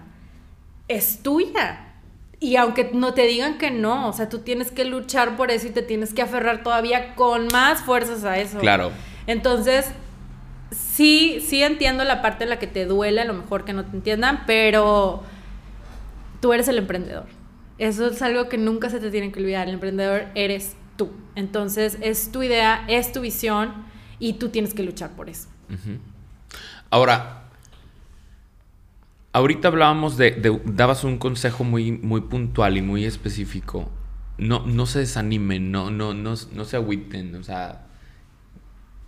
[0.89, 1.95] es tuya.
[2.41, 5.69] Y aunque no te digan que no, o sea, tú tienes que luchar por eso
[5.69, 8.59] y te tienes que aferrar todavía con más fuerzas a eso.
[8.59, 8.91] Claro.
[9.27, 9.87] Entonces,
[10.71, 13.87] sí, sí entiendo la parte en la que te duele, a lo mejor que no
[13.87, 15.23] te entiendan, pero
[16.41, 17.27] tú eres el emprendedor.
[17.79, 19.69] Eso es algo que nunca se te tiene que olvidar.
[19.69, 21.11] El emprendedor eres tú.
[21.35, 23.73] Entonces es tu idea, es tu visión
[24.19, 25.49] y tú tienes que luchar por eso.
[26.91, 27.45] Ahora,
[29.33, 33.91] ahorita hablábamos de, dabas un consejo muy, muy puntual y muy específico.
[34.39, 37.87] No, no se desanimen, no, no, no, no se agüiten, o sea,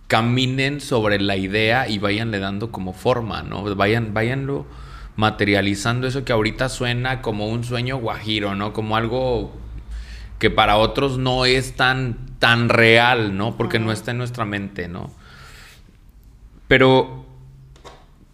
[0.07, 3.75] caminen sobre la idea y vayanle dando como forma, ¿no?
[3.75, 4.65] Vayan, váyanlo
[5.17, 8.71] materializando eso que ahorita suena como un sueño guajiro, ¿no?
[8.71, 9.51] Como algo
[10.39, 13.57] que para otros no es tan, tan real, ¿no?
[13.57, 15.11] Porque no está en nuestra mente, ¿no?
[16.67, 17.25] Pero,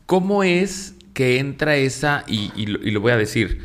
[0.06, 3.64] ¿cómo es que entra esa, y, lo, voy a decir,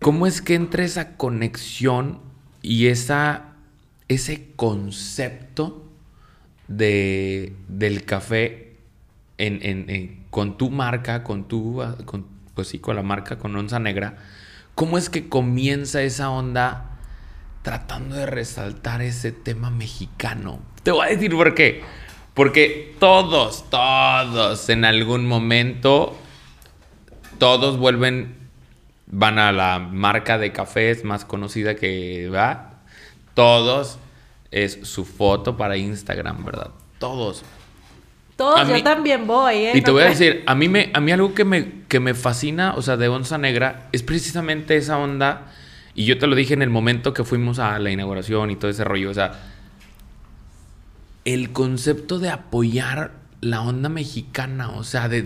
[0.00, 2.20] cómo es que entra esa conexión
[2.62, 3.52] y esa,
[4.08, 5.84] ese concepto
[6.66, 8.76] de, del café
[9.36, 14.16] en, con tu marca, con tu, con, pues sí, con la marca, con Onza Negra?
[14.74, 16.93] ¿Cómo es que comienza esa onda?
[17.64, 20.60] Tratando de resaltar ese tema mexicano.
[20.82, 21.82] Te voy a decir por qué.
[22.34, 26.14] Porque todos, todos en algún momento,
[27.38, 28.36] todos vuelven,
[29.06, 32.82] van a la marca de cafés más conocida que va.
[33.32, 33.98] Todos
[34.50, 36.70] es su foto para Instagram, ¿verdad?
[36.98, 37.44] Todos.
[38.36, 39.72] Todos, yo también voy, ¿eh?
[39.74, 42.12] Y te voy a decir, a mí, me, a mí algo que me, que me
[42.12, 45.46] fascina, o sea, de Onza Negra, es precisamente esa onda
[45.94, 48.70] y yo te lo dije en el momento que fuimos a la inauguración y todo
[48.70, 49.10] ese rollo.
[49.10, 49.32] O sea,
[51.24, 55.22] el concepto de apoyar la onda mexicana, o sea, de,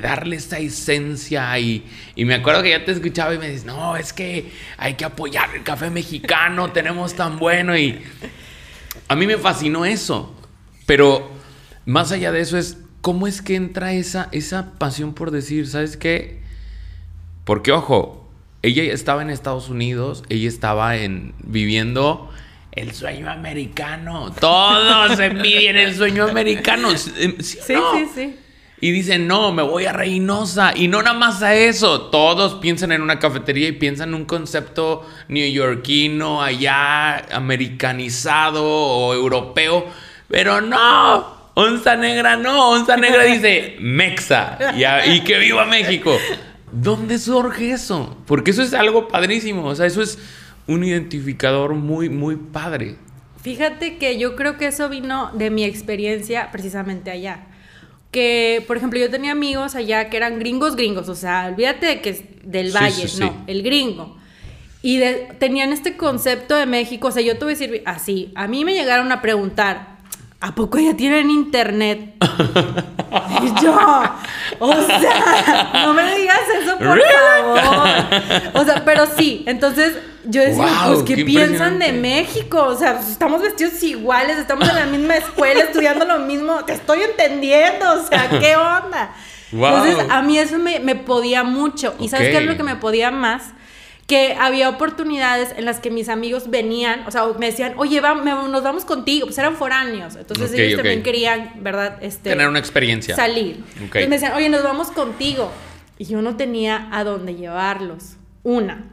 [0.00, 1.84] darle esa esencia y,
[2.16, 5.04] y me acuerdo que ya te escuchaba y me dices, no, es que hay que
[5.04, 8.00] apoyar el café mexicano, tenemos tan bueno y
[9.06, 10.34] a mí me fascinó eso,
[10.86, 11.30] pero
[11.84, 15.98] más allá de eso es, ¿cómo es que entra esa, esa pasión por decir, ¿sabes
[15.98, 16.40] qué?
[17.44, 18.27] Porque ojo,
[18.62, 22.30] ella estaba en Estados Unidos, ella estaba en, viviendo
[22.72, 24.32] el sueño americano.
[24.40, 26.90] Todos envidian el sueño americano.
[26.96, 27.56] ¿Sí, sí,
[28.14, 28.36] sí,
[28.80, 30.72] Y dicen, no, me voy a Reynosa.
[30.74, 32.02] Y no nada más a eso.
[32.02, 39.86] Todos piensan en una cafetería y piensan en un concepto neoyorquino, allá, americanizado o europeo.
[40.28, 41.38] Pero no.
[41.54, 42.70] Onza Negra no.
[42.70, 44.58] Onza Negra dice Mexa.
[44.76, 46.16] Y, y que viva México.
[46.72, 48.16] ¿Dónde surge eso?
[48.26, 50.18] Porque eso es algo padrísimo, o sea, eso es
[50.66, 52.96] un identificador muy, muy padre.
[53.42, 57.46] Fíjate que yo creo que eso vino de mi experiencia precisamente allá.
[58.10, 62.00] Que, por ejemplo, yo tenía amigos allá que eran gringos gringos, o sea, olvídate de
[62.00, 64.16] que es del valle, no, el gringo.
[64.82, 65.00] Y
[65.38, 68.64] tenían este concepto de México, o sea, yo te voy a decir así, a mí
[68.64, 69.97] me llegaron a preguntar,
[70.40, 72.14] ¿A poco ya tienen internet?
[73.42, 73.76] y yo,
[74.60, 77.60] o sea, no me digas eso, por favor.
[78.54, 82.62] O sea, pero sí, entonces yo decía, pues, ¿qué piensan de México?
[82.62, 86.74] O sea, pues, estamos vestidos iguales, estamos en la misma escuela, estudiando lo mismo, te
[86.74, 89.12] estoy entendiendo, o sea, ¿qué onda?
[89.50, 91.96] Entonces, a mí eso me, podía mucho.
[91.98, 93.54] ¿Y sabes qué es lo que me podía más?
[94.08, 98.14] Que había oportunidades en las que mis amigos venían, o sea, me decían, oye, va,
[98.14, 100.78] me- nos vamos contigo, pues eran foráneos, entonces Ok, ellos ok.
[100.78, 101.98] también querían, ¿verdad?
[102.00, 103.14] Este, Tener una experiencia.
[103.14, 103.60] salir.
[103.76, 103.82] Ok.
[103.82, 105.52] Entonces me decían, oye, nos vamos contigo.
[105.98, 108.16] Y yo no tenía a dónde llevarlos.
[108.44, 108.86] Una,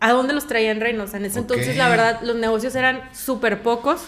[0.00, 1.18] ¿a dónde los traía en Reynosa?
[1.18, 4.00] En ese entonces, la verdad, los negocios eran súper pocos.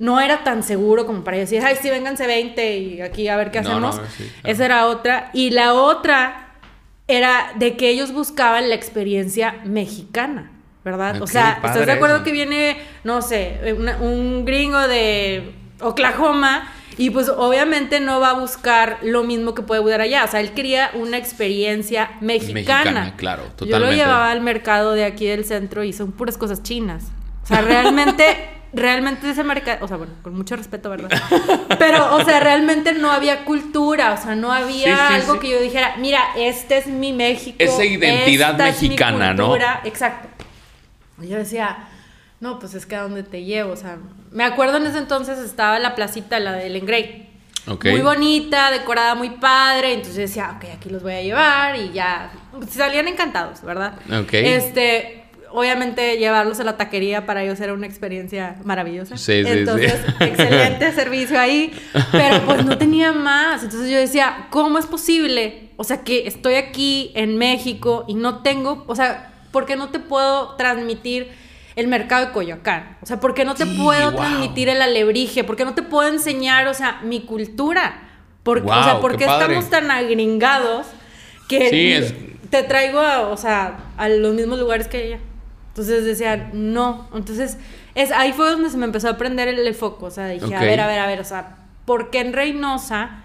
[0.00, 3.52] No era tan seguro como para decir, ay, sí, vénganse 20 y aquí a ver
[3.52, 3.96] qué No, hacemos.
[3.96, 4.52] no, sí, claro.
[4.52, 5.30] Esa era otra.
[5.34, 6.43] Y la otra
[7.06, 10.50] era de que ellos buscaban la experiencia mexicana,
[10.84, 11.20] ¿verdad?
[11.22, 12.24] o sea, ¿estás de acuerdo eso.
[12.24, 18.34] que viene, no sé, una- un gringo de Oklahoma y pues obviamente no va a
[18.34, 20.24] buscar lo mismo que puede buscar allá?
[20.24, 22.84] O sea, él quería una experiencia mexicana.
[22.84, 23.96] Mexicana, claro, Yo lo totalmente.
[23.96, 27.04] llevaba al mercado de aquí del centro y son puras cosas chinas.
[27.42, 28.24] O sea, realmente,
[28.74, 31.10] realmente ese mercado, o sea, bueno, con mucho respeto, ¿verdad?
[31.78, 35.38] Pero, o sea, realmente no había cultura, o sea, no había Sí, sí, algo sí.
[35.40, 37.56] que yo dijera, mira, este es mi México.
[37.58, 39.46] Esa identidad esta es mi mexicana, ¿no?
[39.48, 39.80] cultura".
[39.84, 40.28] Exacto.
[41.22, 41.78] Y yo decía,
[42.40, 43.98] no, pues es que a dónde te llevo, o sea,
[44.32, 47.30] me acuerdo en ese entonces estaba la placita, la del Engrey.
[47.66, 47.86] Ok.
[47.86, 49.94] Muy bonita, decorada muy padre.
[49.94, 52.30] Entonces decía, ok, aquí los voy a llevar y ya.
[52.68, 53.94] Salían encantados, ¿verdad?
[54.20, 54.34] Ok.
[54.34, 55.23] Este,
[55.54, 59.16] obviamente llevarlos a la taquería para ellos era una experiencia maravillosa.
[59.16, 59.50] Sí, sí, sí.
[59.58, 61.72] Entonces, excelente servicio ahí.
[62.12, 63.62] Pero pues no tenía más.
[63.62, 65.70] Entonces yo decía, ¿cómo es posible?
[65.76, 69.88] O sea, que estoy aquí en México y no tengo, o sea, ¿por qué no
[69.88, 71.42] te puedo transmitir?
[71.76, 72.96] el mercado de Coyoacán.
[73.02, 74.20] O sea, ¿por qué no te Sí, puedo wow.
[74.20, 75.42] transmitir el alebrije?
[75.42, 78.00] ¿Por qué no te puedo enseñar, o sea, mi cultura?
[78.44, 79.54] Porque, o sea, ¿por qué qué padre.
[79.56, 80.86] estamos tan agringados
[81.48, 82.14] que Sí, es-
[82.48, 85.18] te traigo, a, o sea, a los mismos lugares que ella?
[85.74, 87.08] Entonces decían, no.
[87.12, 87.58] Entonces,
[87.96, 90.06] es, ahí fue donde se me empezó a prender el, el foco.
[90.06, 93.22] O sea, dije, a ver, a ver, a ver, o sea, ¿por qué en Reynosa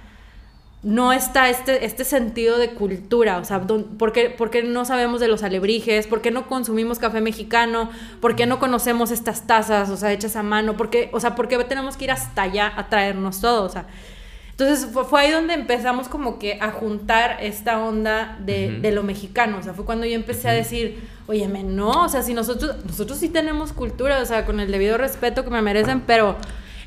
[0.81, 3.37] no está este, este sentido de cultura?
[3.37, 6.07] O sea, don- ¿por qué, por qué no sabemos de los alebrijes?
[6.07, 7.91] ¿Por qué no consumimos café mexicano?
[8.19, 10.75] ¿Por qué no conocemos estas tazas, o sea, hechas a mano?
[10.75, 13.63] ¿Por qué, o sea, ¿por qué tenemos que ir hasta allá a traernos todo?
[13.63, 13.85] O sea,
[14.59, 19.03] entonces fue, fue ahí donde empezamos como que a juntar esta onda de, de lo
[19.03, 19.57] mexicano.
[19.57, 23.17] O sea, fue cuando yo empecé a decir, oye, no, o sea, si nosotros, nosotros
[23.19, 26.35] sí tenemos cultura, o sea, con el debido respeto que me merecen, pero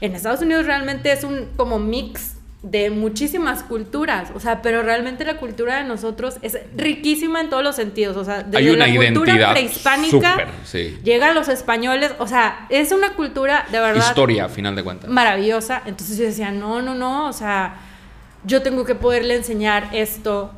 [0.02, 5.24] en Estados Unidos realmente es un como mix de muchísimas culturas, o sea, pero realmente
[5.24, 8.86] la cultura de nosotros es riquísima en todos los sentidos, o sea, desde Hay una
[8.86, 10.98] la cultura prehispánica, súper, sí.
[11.02, 15.10] llegan los españoles, o sea, es una cultura de verdad Historia, a final de cuentas.
[15.10, 15.82] maravillosa.
[15.86, 17.74] Entonces yo decía, no, no, no, o sea,
[18.44, 20.52] yo tengo que poderle enseñar esto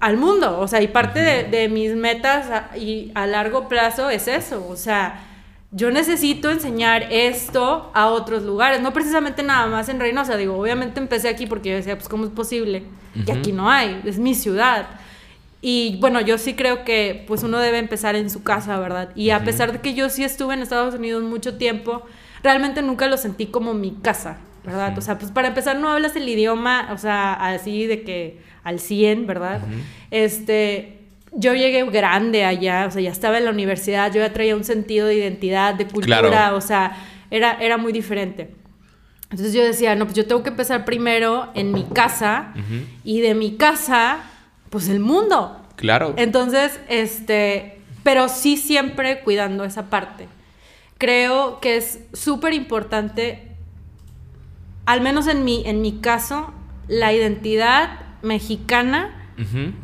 [0.00, 0.58] al mundo.
[0.58, 4.66] O sea, y parte de, de mis metas a, y a largo plazo es eso.
[4.68, 5.20] O sea,
[5.72, 10.36] yo necesito enseñar esto a otros lugares, no precisamente nada más en Reynosa.
[10.36, 12.84] Digo, obviamente empecé aquí porque yo decía, pues, ¿cómo es posible?
[13.24, 15.00] Que aquí no hay, es mi ciudad.
[15.62, 19.10] Y bueno, yo sí creo que pues uno debe empezar en su casa, ¿verdad?
[19.14, 22.02] Y a pesar de que yo sí estuve en Estados Unidos mucho tiempo,
[22.42, 24.98] realmente nunca lo sentí como mi casa, ¿verdad?
[24.98, 28.80] O sea, pues para empezar no hablas el idioma, o sea, así de que al
[28.80, 29.60] 100, ¿verdad?
[30.10, 31.01] Este,
[31.34, 34.64] yo llegué grande allá, o sea, ya estaba en la universidad, yo ya traía un
[34.64, 36.56] sentido de identidad, de cultura, Claro.
[36.56, 36.96] o sea,
[37.30, 38.54] era, era muy diferente.
[39.30, 42.52] Entonces yo decía, no, pues yo tengo que empezar primero en mi casa
[43.02, 44.18] y de mi casa,
[44.68, 45.58] pues el mundo.
[45.76, 46.12] Claro.
[46.18, 50.28] Entonces, este, pero sí siempre cuidando esa parte.
[50.98, 53.48] Creo que es súper importante,
[54.84, 56.52] al menos en mi, en mi caso,
[56.88, 59.21] la identidad mexicana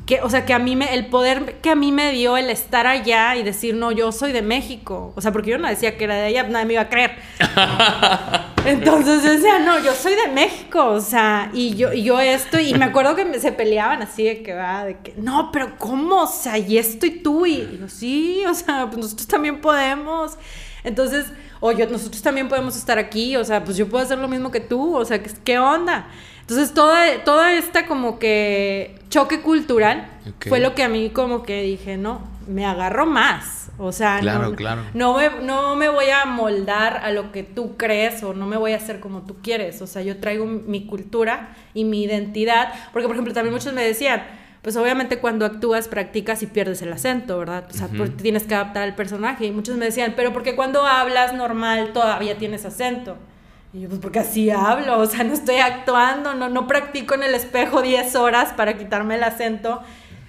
[0.06, 2.48] Que, o sea, que a mí me, el poder que a mí me dio el
[2.50, 5.12] estar allá y decir, no, yo soy de México.
[5.16, 7.16] O sea, porque yo no decía que era de allá, nadie me iba a creer.
[8.64, 12.58] Entonces yo decía, no, yo soy de México, o sea, y yo, y yo esto,
[12.60, 15.76] y me acuerdo que me- se peleaban así de que va, de que, no, pero
[15.78, 16.22] ¿cómo?
[16.24, 19.60] O sea, y esto y tú, y, y yo, sí, o sea, pues nosotros también
[19.60, 20.36] podemos.
[20.84, 21.26] Entonces,
[21.60, 24.50] o yo, nosotros también podemos estar aquí, o sea, pues yo puedo hacer lo mismo
[24.50, 26.08] que tú, o sea, ¿qué, onda?
[26.40, 30.08] Entonces, toda, toda esta como que choque cultural
[30.48, 33.70] fue lo que a mí como que dije, no, me agarro más.
[33.80, 34.82] O sea, Claro, no, claro.
[34.92, 38.56] no me, no me voy a moldar a lo que tú crees o no me
[38.56, 39.80] voy a hacer como tú quieres.
[39.82, 42.72] O sea, yo traigo mi cultura y mi identidad.
[42.92, 44.24] Porque, por ejemplo, también muchos me decían,
[44.68, 47.64] pues obviamente cuando actúas, practicas y pierdes el acento, ¿verdad?
[47.70, 49.46] O sea, porque tienes que adaptar al personaje.
[49.46, 53.16] Y muchos me decían, pero porque cuando hablas normal todavía tienes acento.
[53.72, 57.22] Y yo, pues porque así hablo, o sea, no estoy actuando, no, no practico en
[57.22, 59.80] el espejo 10 horas para quitarme el acento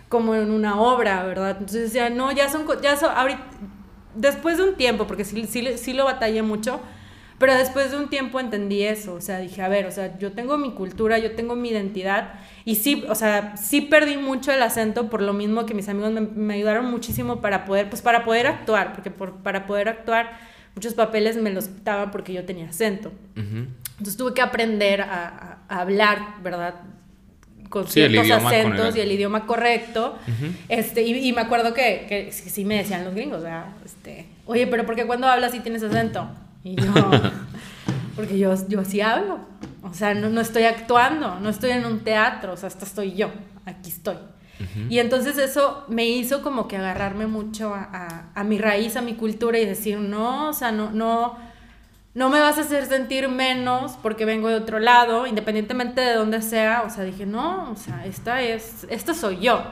[0.08, 1.58] como en una obra, ¿verdad?
[1.60, 3.44] Entonces decía, no, ya son, ya son, ahorita,
[4.16, 6.80] después de un tiempo, porque sí, sí, sí lo batallé mucho,
[7.40, 10.32] Pero después de un tiempo entendí eso, o sea, dije, a ver, o sea, yo
[10.32, 12.36] tengo mi cultura, yo tengo mi identidad
[12.66, 16.12] y sí, o sea, sí perdí mucho el acento por lo mismo que mis amigos
[16.12, 20.38] me, ayudaron muchísimo para poder, pues para poder actuar, porque por, para poder actuar
[20.76, 23.12] muchos papeles me los daban porque yo tenía acento.
[23.36, 26.76] Entonces tuve que aprender a, hablar, ¿verdad?
[27.70, 30.18] Con ciertos acentos y el idioma correcto.
[30.68, 33.66] este, y, me acuerdo que, que, sí me decían los gringos, ¿verdad?
[33.86, 36.28] Este, Oye, pero ¿por qué cuando hablas sí tienes acento?
[36.64, 36.92] Y yo,
[38.16, 39.40] porque yo, yo sí hablo.
[39.90, 43.16] O sea, no, no estoy actuando, no estoy en un teatro, o sea, hasta estoy
[43.16, 43.32] yo,
[43.66, 44.18] aquí estoy.
[44.90, 49.14] Y entonces eso me hizo como que agarrarme mucho a, a, mi raíz, a mi
[49.14, 51.38] cultura y decir, no, o sea, no, no,
[52.14, 56.42] no me vas a hacer sentir menos porque vengo de otro lado, independientemente de dónde
[56.42, 56.84] sea.
[56.86, 59.64] O sea, dije, no, o sea, esta es, esta soy yo.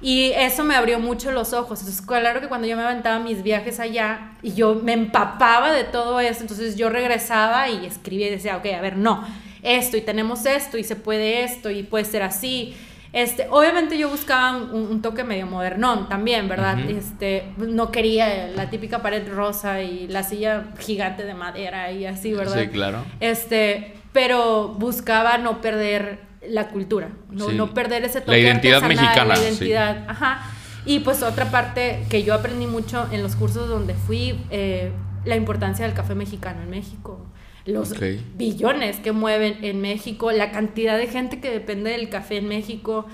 [0.00, 1.80] Y eso me abrió mucho los ojos.
[1.80, 5.84] Entonces, claro que cuando yo me aventaba mis viajes allá y yo me empapaba de
[5.84, 9.22] todo eso, entonces yo regresaba y escribía y decía, ok, a ver, no,
[9.62, 12.74] esto y tenemos esto y se puede esto y puede ser así.
[13.12, 16.78] Este, obviamente yo buscaba un, toque medio modernón también, ¿verdad?
[16.88, 22.32] Este, no quería la típica pared rosa y la silla gigante de madera y así,
[22.32, 22.58] ¿verdad?
[22.62, 23.04] Sí, claro.
[23.18, 29.34] Este, pero buscaba no perder la cultura, no, no perder ese toque La identidad mexicana.
[29.34, 30.42] La identidad, ajá.
[30.86, 34.90] Y pues otra parte que yo aprendí mucho en los cursos donde fui, eh,
[35.24, 37.26] la importancia del café mexicano en México.
[37.66, 37.94] Los
[38.36, 43.06] billones que mueven en México, la cantidad de gente que depende del café en México,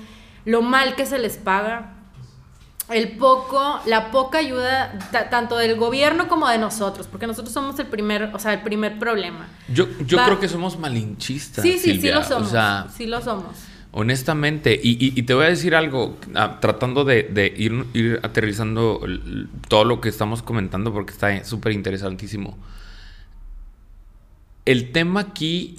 [0.44, 1.95] lo mal que se les paga
[2.88, 4.96] el poco, la poca ayuda
[5.30, 8.98] tanto del gobierno como de nosotros, porque nosotros somos el primer, o sea, el primer
[8.98, 9.48] problema.
[9.68, 11.62] Yo, yo creo que somos malinchistas.
[11.62, 12.52] Sí, sí, sí lo somos.
[12.96, 13.56] sí lo somos.
[13.92, 19.00] Honestamente, y, te voy a decir algo, ah, tratando de, ir, ir, aterrizando
[19.68, 22.58] todo lo que estamos comentando, porque está súper interesantísimo.
[24.66, 25.78] El tema aquí,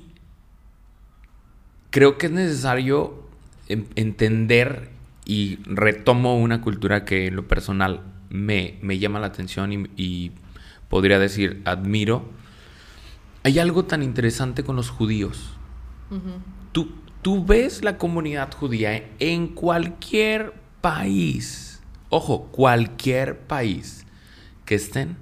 [1.92, 3.24] creo que es necesario
[3.68, 4.97] entender
[5.30, 10.32] y retomo una cultura que en lo personal me, llama la atención y,
[10.88, 12.30] podría decir admiro.
[13.44, 15.58] Hay algo tan interesante con los judíos.
[16.72, 24.06] tú, tú ves la comunidad judía en cualquier país, ojo, cualquier país
[24.64, 25.18] que estén,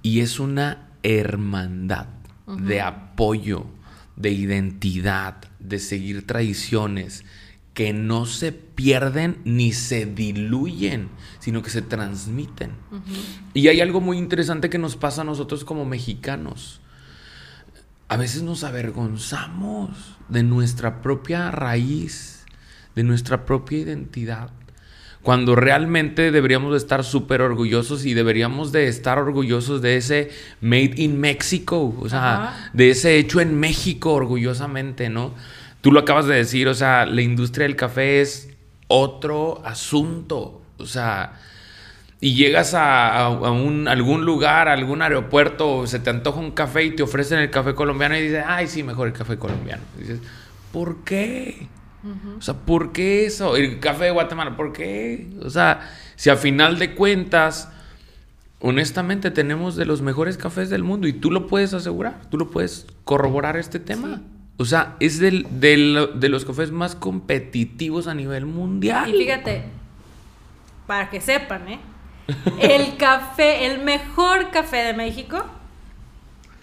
[0.00, 2.06] y es una hermandad
[2.46, 3.66] de apoyo,
[4.14, 7.24] de identidad, de seguir tradiciones,
[7.78, 12.72] que no se pierden ni se diluyen, sino que se transmiten.
[13.54, 16.80] Y hay algo muy interesante que nos pasa a nosotros como mexicanos.
[18.08, 19.90] A veces nos avergonzamos
[20.28, 22.46] de nuestra propia raíz,
[22.96, 24.50] de nuestra propia identidad,
[25.22, 30.94] cuando realmente deberíamos de estar súper orgullosos y deberíamos de estar orgullosos de ese Made
[30.96, 35.34] in Mexico, o sea, de ese hecho en México orgullosamente, ¿no?
[35.80, 38.50] Tú lo acabas de decir, o sea, la industria del café es
[38.88, 40.62] otro asunto.
[40.78, 41.34] O sea,
[42.20, 47.04] y llegas a, algún lugar, a algún aeropuerto, se te antoja un café y te
[47.04, 49.82] ofrecen el café colombiano y dices, ay, sí, mejor el café colombiano.
[49.96, 50.20] dices,
[50.72, 51.68] ¿por qué?
[52.36, 53.56] O sea, ¿por qué eso?
[53.56, 55.28] El café de Guatemala, ¿por qué?
[55.42, 57.70] O sea, si a final de cuentas,
[58.60, 62.50] honestamente tenemos de los mejores cafés del mundo y tú lo puedes asegurar, tú lo
[62.50, 64.22] puedes corroborar este tema.
[64.58, 69.08] O sea, es del, de los cafés más competitivos a nivel mundial.
[69.08, 69.62] Y fíjate,
[70.86, 71.78] para que sepan, ¿eh?
[72.60, 75.44] El café, el mejor café de México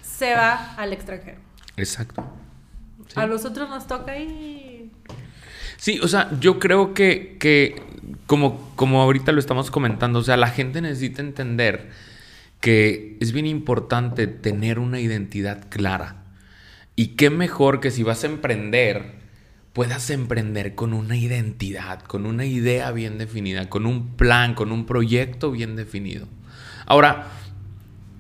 [0.02, 1.38] se va al extranjero.
[1.78, 2.26] Exacto.
[3.16, 4.92] A nosotros nos toca ahí.
[5.78, 7.82] Sí, o sea, yo creo que, que
[8.26, 11.92] como, como ahorita lo estamos comentando, o sea, la gente necesita entender
[12.60, 16.25] que es bien importante tener una identidad clara.
[16.96, 19.16] Y qué mejor que si vas a emprender,
[19.74, 24.86] puedas emprender con una identidad, con una idea bien definida, con un plan, con un
[24.86, 26.28] proyecto bien definido.
[26.86, 27.28] Ahora,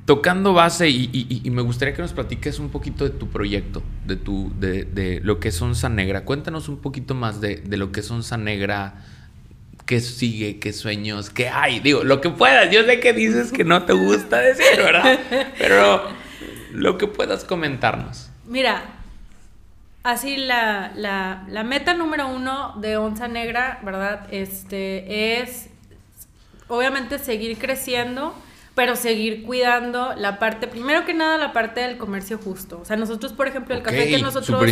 [0.05, 4.51] tocando base, y, me gustaría que nos platiques un poquito de tu proyecto, de, tu,
[4.59, 6.26] de, lo que es Onza Negra.
[6.26, 9.05] Cuéntanos un poquito más de, lo que es Onza Negra,
[9.86, 11.80] qué sigue, qué sueños, qué hay.
[11.80, 12.69] Digo, lo que puedas.
[12.71, 15.19] Yo sé que dices que no te gusta decir, ¿verdad?
[15.57, 16.03] Pero
[16.73, 18.30] lo que puedas comentarnos.
[18.48, 18.84] Mira,
[20.04, 24.28] así la, la, meta número uno de Onza Negra, ¿verdad?
[24.32, 25.70] Este es
[26.68, 28.36] obviamente seguir creciendo,
[28.76, 32.80] pero seguir cuidando la parte, primero que nada, la parte del comercio justo.
[32.82, 34.64] O sea, nosotros, por ejemplo, el café que nosotros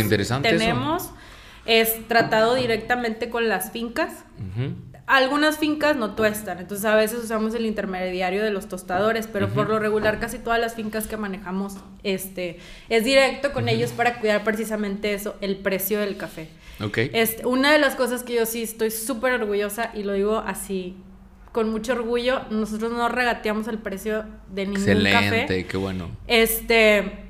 [0.42, 1.10] tenemos
[1.66, 4.24] es tratado directamente con las fincas.
[5.06, 9.68] Algunas fincas no tuestan, entonces a veces usamos el intermediario de los tostadores, pero por
[9.68, 14.44] lo regular casi todas las fincas que manejamos este, es directo con ellos para cuidar
[14.44, 16.48] precisamente eso, el precio del café.
[16.82, 16.98] Ok.
[17.12, 20.96] Este, una de las cosas que yo sí estoy súper orgullosa y lo digo así
[21.52, 25.42] con mucho orgullo, nosotros no regateamos el precio de ningún café.
[25.42, 26.10] Excelente, qué bueno.
[26.26, 27.23] Este,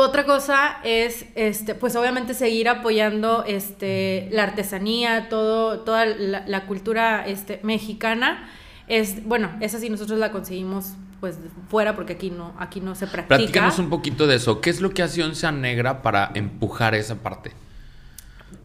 [0.00, 7.26] otra cosa es, este, pues obviamente seguir apoyando este, la artesanía, todo, toda la, cultura
[7.26, 8.48] este, mexicana.
[8.88, 11.38] Es, bueno, esa sí nosotros la conseguimos pues
[11.68, 13.36] fuera porque aquí no, aquí no se practica.
[13.36, 14.60] Platícanos un poquito de eso.
[14.60, 17.52] ¿Qué es lo que hace Onza Negra para empujar esa parte?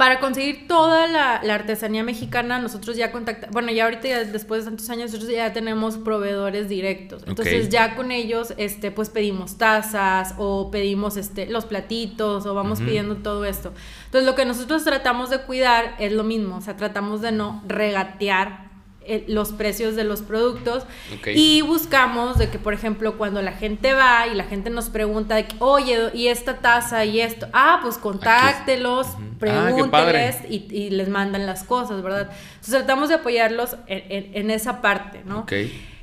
[0.02, 4.64] Para conseguir toda la, la artesanía mexicana, nosotros ya contactamos, bueno, ya ahorita, ya después
[4.64, 7.24] de tantos años, nosotros ya tenemos proveedores directos.
[7.28, 12.80] Entonces ya con ellos, este, pues pedimos tazas o pedimos este, los platitos o vamos
[12.80, 13.74] pidiendo todo esto.
[14.06, 17.62] Entonces lo que nosotros tratamos de cuidar es lo mismo, o sea, tratamos de no
[17.68, 18.70] regatear
[19.28, 20.86] los precios de los productos
[21.38, 25.36] y buscamos de que, por ejemplo, cuando la gente va y la gente nos pregunta
[25.36, 27.47] de que, oye, ¿y esta taza y esto?
[27.54, 29.08] Ah, pues contáctelos.
[29.08, 32.30] Ah, pregúnteles y, y les mandan las cosas, ¿verdad?
[32.32, 35.41] Entonces tratamos de apoyarlos en, en- en esa parte, ¿no?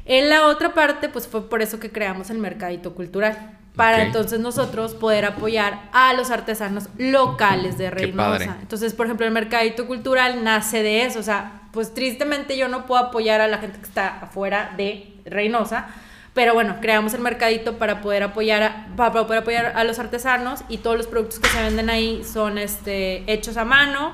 [0.05, 3.58] En la otra parte, pues fue por eso que creamos el mercadito cultural.
[3.79, 4.03] Para Ok.
[4.07, 8.57] entonces nosotros poder apoyar a los artesanos locales de Reynosa.
[8.61, 11.21] Entonces, por ejemplo, el mercadito cultural nace de eso.
[11.21, 15.15] O sea, pues tristemente yo no puedo apoyar a la gente que está afuera de
[15.25, 15.87] Reynosa.
[16.35, 20.65] Pero bueno, creamos el mercadito para poder apoyar a, para poder apoyar a los artesanos
[20.69, 24.13] y todos los productos que se venden ahí son este, hechos a mano.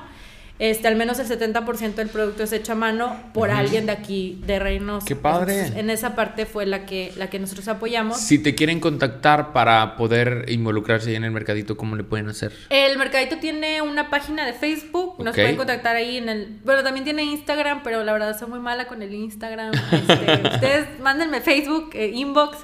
[0.57, 4.41] Este, al menos el 70% del producto es hecho a mano por alguien de aquí,
[4.45, 5.05] de Reynosa.
[5.05, 5.53] ¡Qué padre!
[5.53, 8.21] Entonces, en esa parte fue la que, la que nosotros apoyamos.
[8.21, 12.53] Si te quieren contactar para poder involucrarse ahí en el mercadito, ¿cómo le pueden hacer?
[12.69, 16.59] El mercadito tiene una página de Facebook, nos pueden contactar ahí en el...
[16.63, 19.73] Bueno, también tiene Instagram, pero la verdad soy muy mala con el Instagram.
[19.91, 22.59] Este, ustedes mándenme Facebook, eh, inbox.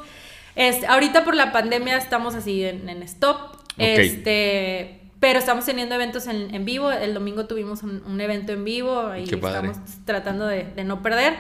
[0.56, 3.58] Este, ahorita por la pandemia estamos así en, en stop.
[3.78, 6.92] Este, pero estamos teniendo eventos en, en vivo.
[6.92, 9.70] El domingo tuvimos un, un evento en vivo y Qué padre.
[9.70, 11.36] estamos tratando de, de no perder.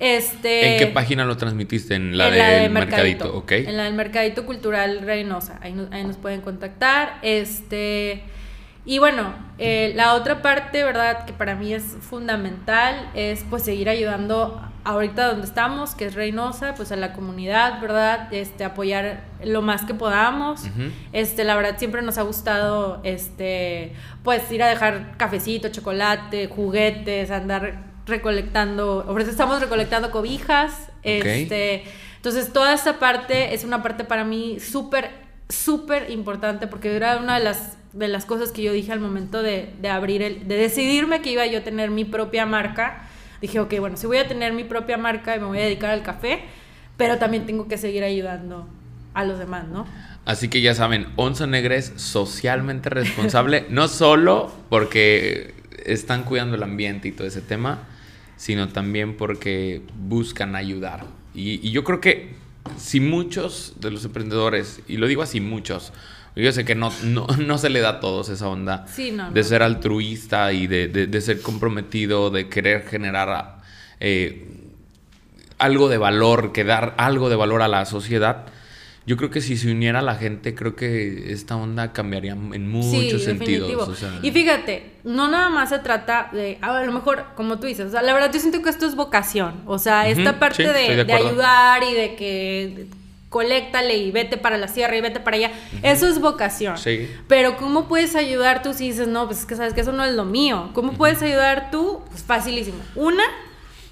[0.00, 1.94] Este, ¿En qué página lo transmitiste?
[1.94, 3.52] En la en del del mercadito, ¿ok?
[3.52, 5.60] En la del Mercadito Cultural Reynosa.
[5.62, 7.18] Ahí, ahí nos pueden contactar.
[7.22, 8.24] Este.
[8.84, 11.24] Y bueno, eh, la otra parte, ¿verdad?
[11.26, 16.74] Que para mí es fundamental es pues seguir ayudando ahorita donde estamos, que es Reynosa,
[16.74, 18.32] pues a la comunidad, ¿verdad?
[18.32, 20.64] Este, apoyar lo más que podamos.
[21.12, 27.30] Este, la verdad siempre nos ha gustado, este, pues ir a dejar cafecito, chocolate, juguetes,
[27.30, 31.84] andar recolectando, ahorita estamos recolectando cobijas, este,
[32.16, 35.10] entonces toda esta parte es una parte para mí súper,
[35.48, 39.42] súper importante porque era una de las, de las cosas que yo dije al momento
[39.42, 43.08] de, de abrir el, de decidirme que iba yo a tener mi propia marca,
[43.42, 45.90] dije, ok, bueno, si voy a tener mi propia marca y me voy a dedicar
[45.90, 46.40] al café,
[46.96, 48.66] pero también tengo que seguir ayudando
[49.12, 49.86] a los demás, ¿no?
[50.24, 56.62] Así que ya saben, Onza Negra es socialmente responsable, no solo porque están cuidando el
[56.62, 57.80] ambiente y todo ese tema,
[58.36, 61.04] sino también porque buscan ayudar.
[61.34, 62.36] Y, y yo creo que
[62.76, 65.92] si muchos de los emprendedores, y lo digo así muchos,
[66.34, 69.30] yo sé que no, no, no se le da a todos esa onda Sí, no,
[69.30, 73.58] de ser altruista y de, de- de ser comprometido, de querer generar
[74.00, 74.48] eh,
[75.58, 78.46] algo de valor, que dar algo de valor a la sociedad.
[79.04, 83.24] Yo creo que si se uniera la gente, creo que esta onda cambiaría en muchos
[83.24, 83.68] sentidos.
[83.68, 83.82] definitivo.
[83.82, 84.20] o sea.
[84.22, 87.90] Y fíjate, no nada más se trata de, a lo mejor, como tú dices, o
[87.90, 90.72] sea, la verdad yo siento que esto es vocación, o sea, esta parte sí,
[91.04, 92.86] de, ayudar y de que
[93.32, 95.50] coléctale y vete para la sierra y vete para allá,
[95.82, 96.76] eso es vocación.
[96.76, 97.10] Sí.
[97.26, 100.04] Pero ¿cómo puedes ayudar tú si dices, no, pues es que sabes que eso no
[100.04, 100.70] es lo mío?
[100.74, 102.02] ¿Cómo puedes ayudar tú?
[102.10, 102.76] Pues facilísimo.
[102.94, 103.24] Una,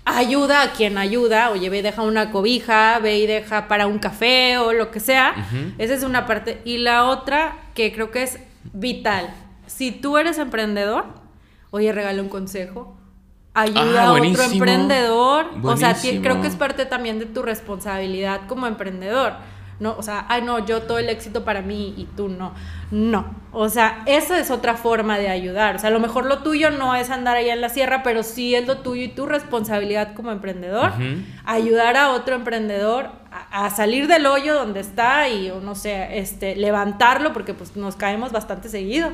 [0.04, 3.98] ayuda a quien ayuda, oye, ve y deja una cobija, ve y deja para un
[3.98, 5.34] café o lo que sea.
[5.78, 6.60] Esa es una parte.
[6.66, 8.38] Y la otra, que creo que es
[8.74, 9.30] vital,
[9.66, 11.06] si tú eres emprendedor,
[11.70, 12.99] oye, regala un consejo.
[13.54, 14.52] Ayuda Ah, a otro buenísimo.
[14.52, 15.46] emprendedor.
[15.64, 19.32] O sea, creo que es parte también de tu responsabilidad como emprendedor.
[19.80, 22.52] No, o sea, ay no, yo todo el éxito para mí y tú no.
[22.90, 23.34] No.
[23.50, 25.76] O sea, esa es otra forma de ayudar.
[25.76, 28.22] O sea, a lo mejor lo tuyo no es andar allá en la sierra, pero
[28.22, 30.92] sí es lo tuyo y tu responsabilidad como emprendedor.
[31.46, 36.18] Ayudar a otro emprendedor a, a salir del hoyo donde está y, o no sé,
[36.18, 39.08] este, levantarlo, porque pues nos caemos bastante seguido.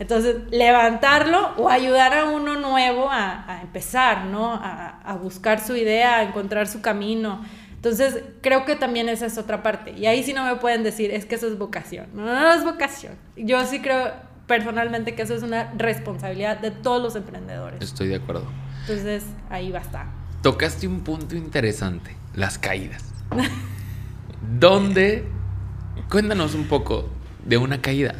[0.00, 4.54] Entonces, levantarlo o ayudar a uno nuevo a, a empezar, ¿no?
[4.54, 7.44] A, a buscar su idea, a encontrar su camino.
[7.74, 9.92] Entonces, creo que también esa es otra parte.
[9.92, 12.06] Y ahí sí no me pueden decir, es que eso es vocación.
[12.14, 13.12] No, no, es vocación.
[13.36, 14.10] Yo sí creo
[14.46, 17.82] personalmente que eso es una responsabilidad de todos los emprendedores.
[17.82, 18.44] Estoy de acuerdo.
[18.80, 20.06] Entonces, ahí va a estar.
[20.42, 23.04] Tocaste un punto interesante, las caídas.
[24.58, 25.26] ¿Dónde?
[26.08, 27.08] Cuéntanos un poco
[27.44, 28.14] de una caída.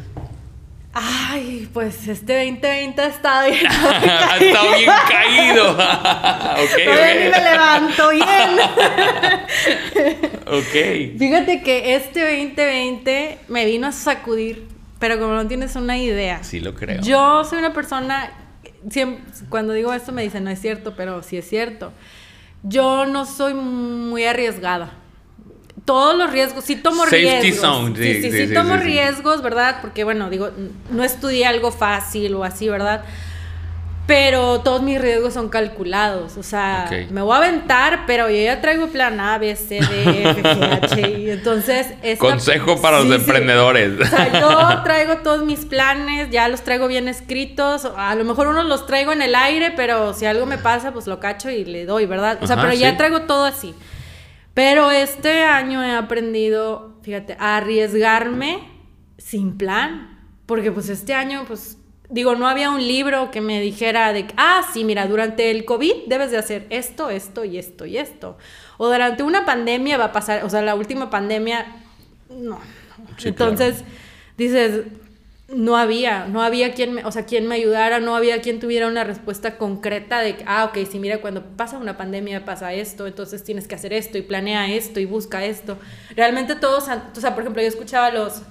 [0.93, 3.65] Ay, pues este 2020 ha estado bien.
[3.71, 5.71] ha estado bien caído.
[6.73, 8.59] okay, Todavía ni me levanto bien.
[10.47, 11.17] ok.
[11.17, 14.67] Fíjate que este 2020 me vino a sacudir,
[14.99, 16.43] pero como no tienes una idea.
[16.43, 17.01] Sí, lo creo.
[17.01, 18.31] Yo soy una persona,
[18.89, 21.93] siempre, cuando digo esto me dicen, no es cierto, pero sí es cierto.
[22.63, 25.00] Yo no soy muy arriesgada
[25.85, 27.97] todos los riesgos, sí tomo riesgos.
[27.97, 29.77] sí, sí, sí, tomo riesgos, ¿verdad?
[29.81, 30.49] Porque, bueno, digo,
[30.89, 33.03] no estudié algo fácil o así, ¿verdad?
[34.07, 36.35] Pero todos mis riesgos son calculados.
[36.35, 40.29] O sea, me voy a aventar, pero yo ya traigo plan A, B, C, D,
[40.31, 41.19] F, G, H.
[41.19, 41.87] Y entonces.
[42.17, 44.01] Consejo para los emprendedores.
[44.01, 47.85] O sea, yo traigo todos mis planes, ya los traigo bien escritos.
[47.95, 51.07] A lo mejor unos los traigo en el aire, pero si algo me pasa, pues
[51.07, 52.39] lo cacho y le doy, ¿verdad?
[52.41, 53.73] O sea, pero ya traigo todo así.
[54.53, 58.67] Pero este año he aprendido, fíjate, a arriesgarme
[59.17, 60.19] sin plan.
[60.45, 61.77] Porque pues este año, pues,
[62.09, 66.07] digo, no había un libro que me dijera de, ah, sí, mira, durante el COVID
[66.07, 68.37] debes de hacer esto, esto y esto y esto.
[68.77, 71.65] O durante una pandemia va a pasar, o sea, la última pandemia,
[72.29, 72.59] no.
[73.23, 73.85] Entonces,
[74.37, 74.83] dices,
[75.53, 78.87] no había, no había quien me, o sea, quien me ayudara, no había quien tuviera
[78.87, 83.07] una respuesta concreta de que, ah, ok, sí, mira, cuando pasa una pandemia pasa esto,
[83.07, 85.77] entonces tienes que hacer esto y planea esto y busca esto.
[86.15, 88.43] Realmente todos, o sea, por ejemplo, yo escuchaba los,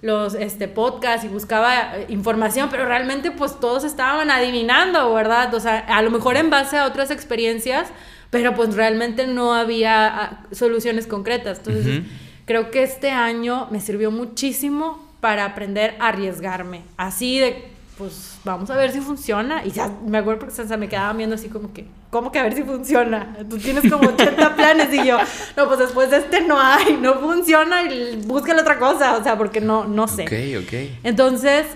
[0.00, 5.54] los este, podcasts y buscaba eh, información, pero realmente pues todos estaban adivinando, ¿verdad?
[5.54, 7.88] O sea, a lo mejor en base a otras experiencias,
[8.30, 11.58] pero pues realmente no había ah, soluciones concretas.
[11.58, 12.02] Entonces,
[12.44, 16.82] creo que este año me sirvió muchísimo para aprender a arriesgarme.
[16.96, 19.64] Así de, pues vamos a ver si funciona.
[19.64, 22.42] Y ya me acuerdo porque se me quedaba viendo así como que, ¿cómo que a
[22.42, 23.36] ver si funciona?
[23.48, 25.18] Tú tienes como 80 planes y yo,
[25.56, 29.36] no, pues después de este no hay, no funciona y búscale otra cosa, o sea,
[29.38, 30.22] porque no, no sé.
[30.24, 30.98] Ok, ok.
[31.04, 31.66] Entonces,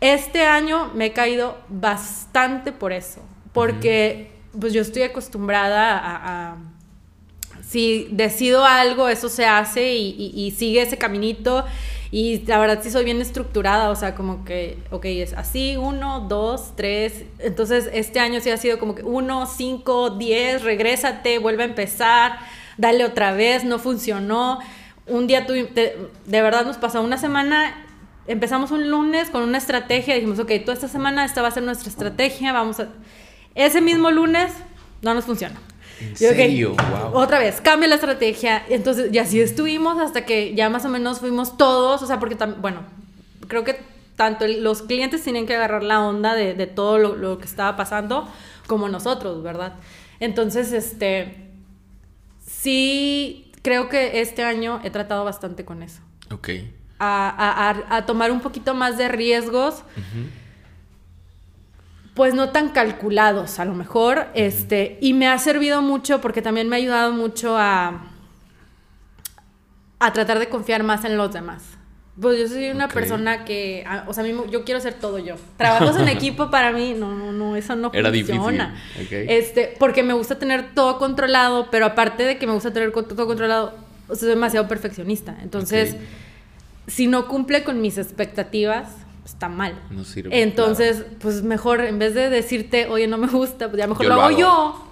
[0.00, 3.22] este año me he caído bastante por eso,
[3.52, 6.56] porque pues yo estoy acostumbrada a,
[7.66, 11.64] si decido algo, eso se hace y, y sigue ese caminito
[12.12, 16.20] y la verdad sí soy bien estructurada, o sea, como que, ok, es así, uno,
[16.28, 17.24] dos, tres.
[17.38, 22.38] Entonces, este año sí ha sido como que uno, cinco, diez, regrésate, vuelve a empezar,
[22.76, 24.60] dale otra vez, no funcionó.
[25.06, 27.74] Un día tú, de verdad nos pasó una semana
[28.26, 31.62] empezamos un lunes con una estrategia, dijimos, ok, toda esta semana esta va a ser
[31.62, 32.88] nuestra estrategia, vamos a...
[33.54, 34.52] Ese mismo lunes
[35.02, 35.58] no nos funciona.
[36.08, 36.76] ¿En serio?
[37.12, 38.64] Otra vez, cambia la estrategia.
[38.68, 42.36] Entonces, y así estuvimos hasta que ya más o menos fuimos todos, o sea, porque,
[42.60, 42.80] bueno,
[43.48, 43.80] creo que
[44.16, 48.28] tanto los clientes tienen que agarrar la onda de, todo lo, que estaba pasando,
[48.66, 49.74] como nosotros, ¿verdad?
[50.20, 51.50] Entonces, este,
[52.46, 56.00] sí, creo que este año he tratado bastante con eso.
[56.30, 56.50] Ok.
[56.98, 59.82] A, tomar un poquito más de riesgos
[62.14, 66.68] pues no tan calculados a lo mejor, este, y me ha servido mucho porque también
[66.68, 68.02] me ha ayudado mucho a,
[69.98, 71.62] a tratar de confiar más en los demás.
[72.20, 75.36] Pues yo soy una persona que, o sea, yo quiero hacer todo yo.
[75.56, 78.76] Trabajos en equipo para mí, no, no, no, eso no Era funciona.
[79.10, 83.26] Este, porque me gusta tener todo controlado, pero aparte de que me gusta tener todo
[83.26, 83.72] controlado,
[84.14, 85.38] soy demasiado perfeccionista.
[85.42, 85.96] Entonces,
[86.86, 88.90] si no cumple con mis expectativas,
[89.24, 89.80] está mal.
[89.90, 90.42] No sirve.
[90.42, 94.14] Entonces, pues mejor, en vez de decirte, oye, no me gusta, pues ya mejor lo,
[94.14, 94.88] hago, yo.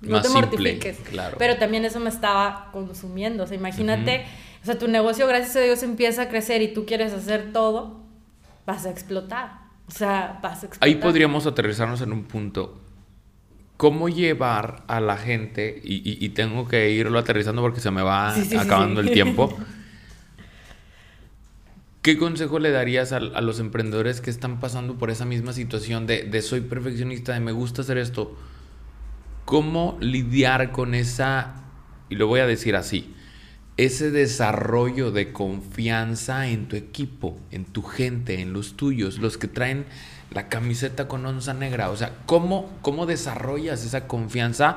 [0.00, 0.98] No te mortifiques.
[0.98, 1.36] claro.
[1.38, 3.44] Pero también eso me estaba consumiendo.
[3.44, 4.24] O sea, imagínate,
[4.62, 8.00] o sea, tu negocio, gracias a Dios, empieza a crecer y tú quieres hacer todo,
[8.64, 9.68] vas a explotar.
[9.88, 10.88] O sea, vas a explotar.
[10.88, 12.80] Ahí podríamos aterrizarnos en un punto.
[13.76, 19.00] ¿Cómo llevar a la gente, y, tengo que irlo aterrizando porque se me va acabando
[19.00, 19.56] el tiempo?
[22.08, 26.40] ¿Qué consejo le darías a, los emprendedores que están pasando por esa misma situación de,
[26.40, 28.34] soy perfeccionista, de me gusta hacer esto?
[29.44, 31.64] ¿Cómo lidiar con esa,
[32.08, 33.14] y lo voy a decir así,
[33.76, 39.48] ese desarrollo de confianza en tu equipo, en tu gente, en los tuyos, los que
[39.48, 39.84] traen
[40.30, 41.90] la camiseta con onza negra?
[41.90, 44.76] O sea, ¿cómo, cómo desarrollas esa confianza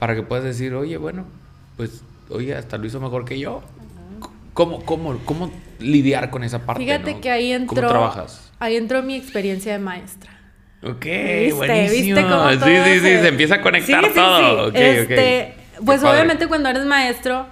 [0.00, 1.26] para que puedas decir, oye, bueno,
[1.76, 3.62] pues, oye, hasta lo hizo mejor que yo?
[4.54, 6.82] ¿Cómo, cómo, cómo lidiar con esa parte?
[6.82, 7.76] Fíjate que ahí entró.
[7.76, 8.52] ¿Cómo trabajas?
[8.58, 10.30] Ahí entró mi experiencia de maestra.
[10.82, 11.06] Ok,
[11.54, 12.20] buenísimo.
[12.50, 14.72] sí, sí, sí, se empieza a conectar todo.
[14.72, 17.46] este, Pues obviamente cuando eres maestro,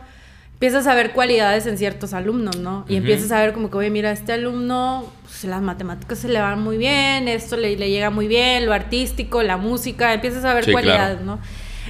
[0.55, 2.85] empiezas a ver cualidades en ciertos alumnos, ¿no?
[2.89, 6.41] Y empiezas a ver como que, oye, mira, este alumno, pues, las matemáticas se le
[6.41, 10.53] van muy bien, esto le, le, llega muy bien, lo artístico, la música, empiezas a
[10.53, 11.39] ver cualidades, ¿no?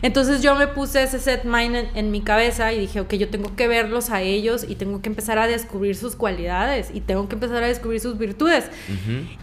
[0.02, 3.54] Entonces yo me puse ese set mind en, mi cabeza y dije, ok, yo tengo
[3.56, 7.34] que verlos a ellos y tengo que empezar a descubrir sus cualidades y tengo que
[7.34, 8.64] empezar a descubrir sus virtudes.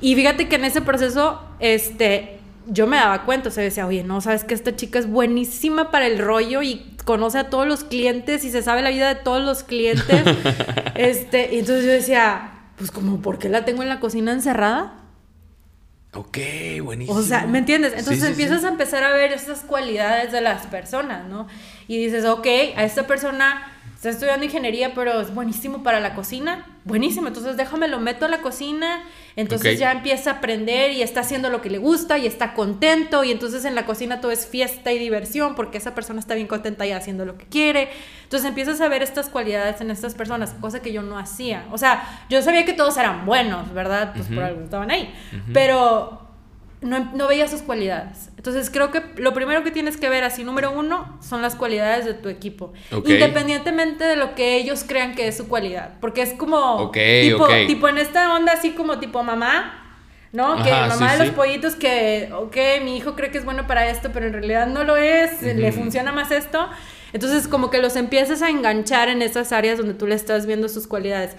[0.02, 4.04] Y fíjate que en ese proceso, este, yo me daba cuenta, o sea, decía, oye,
[4.04, 7.84] no, sabes que esta chica es buenísima para el rollo y conoce a todos los
[7.84, 10.24] clientes y se sabe la vida de todos los clientes.
[10.96, 14.94] este, y entonces yo decía, pues como, ¿por qué la tengo en la cocina encerrada?
[16.14, 16.38] Ok,
[16.84, 17.18] buenísimo.
[17.18, 17.94] O sea, ¿me entiendes?
[17.96, 21.48] Entonces empiezas a empezar a ver esas cualidades de las personas, ¿no?
[21.88, 26.68] Y dices, ok, a esta persona está estudiando ingeniería, pero es buenísimo para la cocina.
[26.84, 29.04] Buenísimo, entonces déjame lo meto a la cocina.
[29.36, 33.24] Entonces ya empieza a aprender y está haciendo lo que le gusta y está contento.
[33.24, 36.46] Y entonces en la cocina todo es fiesta y diversión porque esa persona está bien
[36.46, 37.90] contenta y haciendo lo que quiere.
[38.22, 41.66] Entonces empiezas a ver estas cualidades en estas personas, cosa que yo no hacía.
[41.72, 44.14] O sea, yo sabía que todos eran buenos, ¿verdad?
[44.16, 45.12] Pues por algo estaban ahí.
[45.54, 46.27] Pero
[46.82, 48.30] no, veía sus cualidades.
[48.38, 52.06] Entonces creo que lo primero que tienes que ver así, número uno, son las cualidades
[52.06, 52.74] de tu equipo.
[52.92, 55.96] Independientemente de lo que ellos crean que es su cualidad.
[56.00, 59.84] Porque es como tipo, tipo en esta onda así como tipo mamá.
[60.34, 60.62] ¿no?
[60.62, 64.12] que mamá de los pollitos que, ok, mi hijo cree que es bueno para esto,
[64.14, 66.70] pero en realidad no lo es, le funciona más esto.
[67.14, 70.68] Entonces, como que los empiezas a enganchar en esas áreas donde tú le estás viendo
[70.70, 71.36] sus cualidades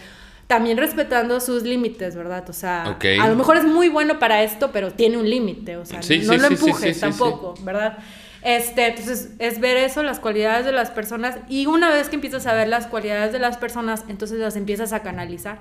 [0.49, 2.49] también respetando sus límites, ¿verdad?
[2.49, 5.85] O sea, a lo mejor es muy bueno para esto, pero tiene un límite, o
[5.85, 7.99] sea, no lo empujes tampoco, ¿verdad?
[8.43, 12.47] Este, entonces es ver eso, las cualidades de las personas y una vez que empiezas
[12.47, 15.59] a ver las cualidades de las personas, entonces las empiezas a canalizar.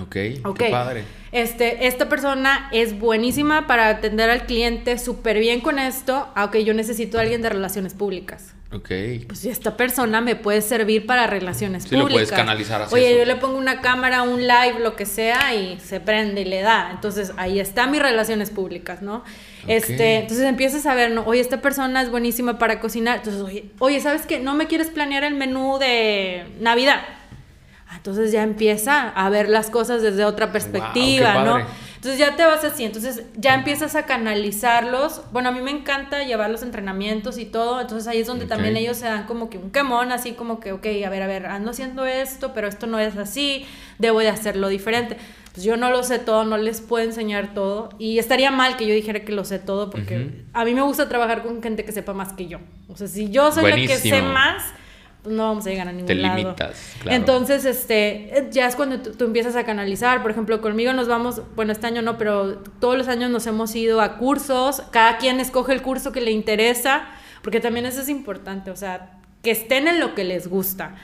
[0.00, 0.66] Ok, okay.
[0.66, 1.04] Qué padre.
[1.32, 6.74] Este, esta persona es buenísima para atender al cliente súper bien con esto, aunque yo
[6.74, 8.54] necesito a alguien de relaciones públicas.
[8.74, 8.88] Ok.
[9.26, 12.10] Pues esta persona me puede servir para relaciones sí, públicas.
[12.10, 12.86] lo puedes canalizar.
[12.90, 16.44] Oye, yo le pongo una cámara, un live, lo que sea, y se prende y
[16.46, 16.90] le da.
[16.90, 19.24] Entonces, ahí están mis relaciones públicas, ¿no?
[19.66, 21.22] Este, entonces empiezas a ver, ¿no?
[21.24, 23.18] Oye, esta persona es buenísima para cocinar.
[23.18, 24.40] Entonces, oye, oye, ¿sabes qué?
[24.40, 27.02] No me quieres planear el menú de Navidad.
[27.88, 31.58] Ah, entonces ya empieza a ver las cosas desde otra perspectiva, ¿no?
[32.02, 35.22] Entonces ya te vas así, entonces ya empiezas a canalizarlos.
[35.30, 38.76] Bueno, a mí me encanta llevar los entrenamientos y todo, entonces ahí es donde también
[38.76, 41.46] ellos se dan como que un quemón, así como que, ok, a ver, a ver,
[41.46, 43.66] ando haciendo esto, pero esto no es así,
[44.00, 45.16] debo de hacerlo diferente.
[45.52, 47.90] Pues yo no lo sé todo, no les puedo enseñar todo.
[48.00, 51.08] Y estaría mal que yo dijera que lo sé todo, porque a mí me gusta
[51.08, 52.58] trabajar con gente que sepa más que yo.
[52.88, 54.64] O sea, si yo soy la que sé más,
[55.22, 56.36] pues no vamos a llegar a ningún Te lado.
[56.36, 57.16] limitas, claro.
[57.16, 60.20] Entonces, este, ya es cuando tú, empiezas a canalizar.
[60.20, 63.74] Por ejemplo, conmigo nos vamos, bueno, este año no, pero todos los años nos hemos
[63.76, 64.82] ido a cursos.
[64.90, 67.04] Cada quien escoge el curso que le interesa,
[67.42, 70.96] porque también eso es importante, o sea, que estén en lo que les gusta.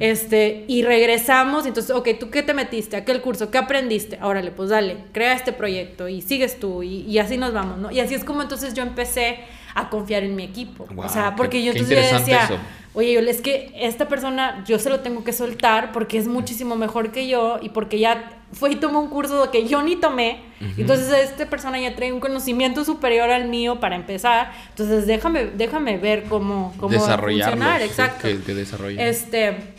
[0.00, 2.96] Este, y regresamos, entonces, ok, ¿tú qué te metiste?
[2.96, 3.50] ¿Aquel curso?
[3.50, 4.18] ¿Qué aprendiste?
[4.22, 7.90] Órale, pues dale, crea este proyecto y sigues tú y, y así nos vamos, ¿no?
[7.90, 9.38] Y así es como entonces yo empecé
[9.76, 10.86] a confiar en mi equipo.
[10.96, 12.48] o sea, porque yo entonces decía,
[12.94, 16.76] oye, yo es que esta persona yo se lo tengo que soltar porque es muchísimo
[16.76, 20.40] mejor que yo y porque ya fue y tomó un curso que yo ni tomé.
[20.78, 24.50] Entonces esta persona ya trae un conocimiento superior al mío para empezar.
[24.70, 27.82] Entonces déjame, déjame ver cómo, cómo funcionar.
[27.82, 28.26] Exacto.
[28.26, 29.74] Que, que este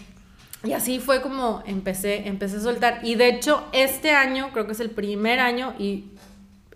[0.63, 2.99] y así fue como empecé, empecé a soltar.
[3.03, 6.05] Y de hecho, este año, creo que es el primer año, y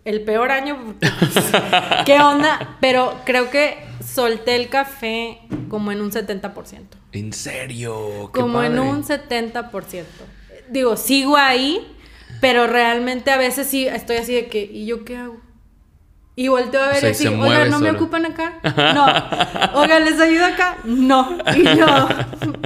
[0.06, 0.95] el peor año,
[2.06, 2.78] ¿qué onda?
[2.82, 5.39] Pero creo que solté el café
[5.70, 6.80] como en un 70%.
[7.12, 8.32] ¿En serio?
[8.34, 10.04] como en un 70%.
[10.70, 11.95] Digo, sigo ahí,
[12.39, 15.41] pero realmente a veces sí estoy así de que, ¿y yo qué hago?
[16.36, 18.54] Y volteo a ver y así, oiga, ¿no me ocupan acá?
[18.94, 19.80] No.
[19.80, 20.78] Oiga, ¿les ayudo acá?
[20.86, 21.38] No.
[21.56, 21.86] Y yo,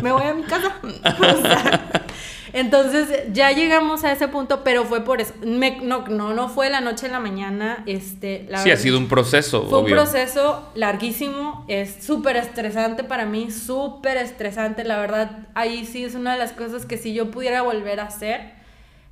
[0.03, 0.75] ¿me voy a mi casa?
[0.83, 2.05] O sea,
[2.53, 5.33] entonces ya llegamos a ese punto, pero fue por eso.
[5.43, 7.83] no, no, no fue la noche en la mañana.
[7.85, 9.67] Este, sí, ha sido un proceso.
[9.67, 14.85] Fue un proceso larguísimo, es súper estresante para mí, súper estresante.
[14.85, 18.03] La verdad, ahí sí es una de las cosas que si yo pudiera volver a
[18.03, 18.53] hacer,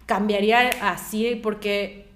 [0.06, 2.12] cambiaría así, porque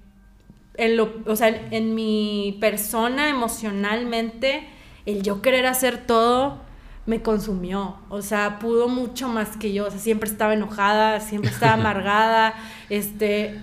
[0.78, 4.67] en, lo, o sea, en mi persona emocionalmente,
[5.05, 6.67] el yo querer hacer todo
[7.07, 7.95] me consumió.
[8.09, 9.88] O sea, pudo mucho más que yo.
[9.88, 12.53] O sea, siempre estaba enojada, siempre estaba amargada.
[12.89, 13.59] este,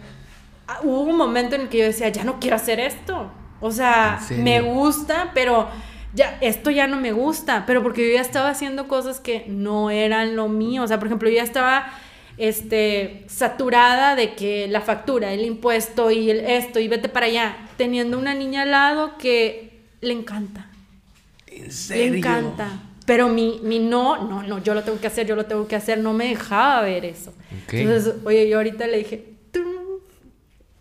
[0.67, 3.31] ah, hubo un momento en el que yo decía, ya no quiero hacer esto.
[3.61, 5.69] O sea, me gusta, pero
[6.15, 7.65] ya, esto ya no me gusta.
[7.67, 10.83] Pero porque yo ya estaba haciendo cosas que no eran lo mío.
[10.83, 11.87] O sea, por ejemplo, yo ya estaba
[12.37, 17.57] este, saturada de que la factura, el impuesto y el esto y vete para allá,
[17.77, 20.69] teniendo una niña al lado que le encanta.
[21.47, 22.13] ¿En serio?
[22.13, 22.69] Le encanta.
[23.07, 25.77] Pero mi, mi no, no, no, yo lo tengo que hacer, yo lo tengo que
[25.77, 27.35] hacer, no me dejaba ver eso.
[27.71, 29.34] Entonces, oye, yo ahorita le dije, "Tum,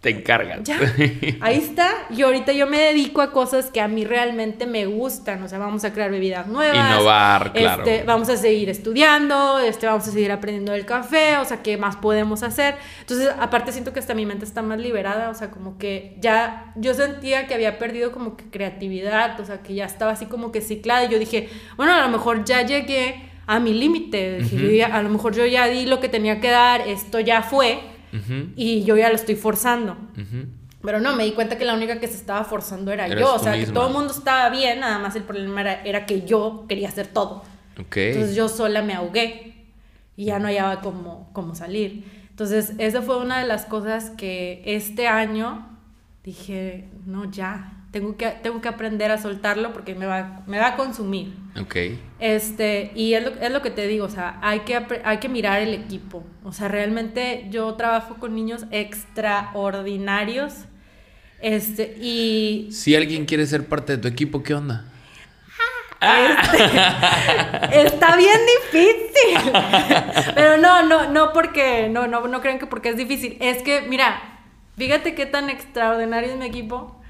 [0.03, 0.59] Te encargas.
[0.63, 0.77] ya,
[1.41, 1.89] ahí está.
[2.09, 5.41] Y ahorita yo me dedico a cosas que a mí realmente me gustan.
[5.43, 6.75] O sea, vamos a crear bebidas nuevas.
[6.91, 7.83] Innovar, claro.
[7.83, 11.77] Este, vamos a seguir estudiando, este, vamos a seguir aprendiendo del café, o sea, ¿qué
[11.77, 12.75] más podemos hacer?
[12.99, 16.73] Entonces, aparte siento que hasta mi mente está más liberada, o sea, como que ya
[16.75, 20.51] yo sentía que había perdido como que creatividad, o sea, que ya estaba así como
[20.51, 21.47] que ciclada y yo dije,
[21.77, 25.45] bueno, a lo mejor ya llegué a mi límite, yo ya- a lo mejor yo
[25.45, 27.79] ya di lo que tenía que dar, esto ya fue
[28.13, 29.93] Ujú, y yo ya lo estoy forzando.
[29.93, 30.47] ujú.
[30.83, 33.35] Pero no, me di cuenta que la única que se estaba forzando era Eres yo.
[33.35, 33.73] O sea, que misma.
[33.73, 37.07] todo el mundo estaba bien, nada más el problema era, era que yo quería hacer
[37.07, 37.43] todo.
[37.79, 37.95] Ok.
[37.97, 39.55] Entonces yo sola me ahogué
[40.17, 42.03] y ya no hallaba cómo, cómo salir.
[42.29, 45.67] Entonces, esa fue una de las cosas que este año
[46.23, 50.69] dije, no, ya, tengo que, tengo que aprender a soltarlo porque me va, me va
[50.69, 51.31] a consumir.
[51.61, 51.75] Ok.
[52.19, 55.29] Este, y es lo, es lo que te digo, o sea, hay que, hay que
[55.29, 56.23] mirar el equipo.
[56.43, 60.65] O sea, realmente yo trabajo con niños extraordinarios.
[61.39, 64.85] Este, y Si alguien quiere ser parte de tu equipo, ¿qué onda?
[66.01, 66.65] este,
[67.85, 68.39] está bien
[68.71, 69.51] difícil.
[70.33, 73.37] Pero no, no, no porque, no, no, no crean que porque es difícil.
[73.39, 74.41] Es que, mira,
[74.77, 77.02] fíjate qué tan extraordinario es mi equipo,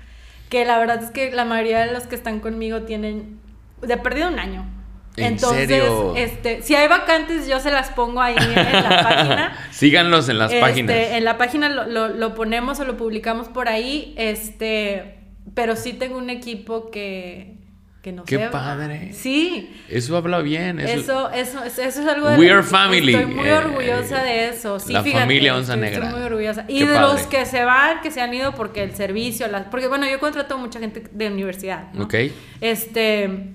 [0.54, 3.40] que la verdad es que la mayoría de los que están conmigo tienen
[3.82, 4.70] de perdido un año.
[5.18, 6.14] ¿En Entonces, serio?
[6.16, 9.58] este, si hay vacantes, yo se las pongo ahí en la página.
[9.72, 10.96] Síganlos en las Este, páginas.
[10.96, 14.14] En la página lo, lo- lo ponemos o lo publicamos por ahí.
[14.16, 15.20] Este,
[15.56, 17.58] pero sí tengo un equipo que,
[18.04, 19.14] que no ¡Qué padre!
[19.14, 19.74] Sí.
[19.90, 20.80] Eso habla bien.
[20.80, 23.16] Eso, Eso, eso, eso, es algo de We are family.
[23.16, 24.78] Estoy muy Eh, orgullosa de eso.
[24.80, 26.06] Sí, la fíjate, familia Onza estoy- Negra.
[26.08, 26.66] Estoy muy orgullosa.
[26.68, 27.00] Y de padre.
[27.02, 30.20] los que se van, que se han ido porque el servicio, las, porque bueno, yo
[30.20, 32.04] contrato mucha gente de universidad, ¿no?
[32.04, 32.16] Ok.
[32.60, 33.52] Este,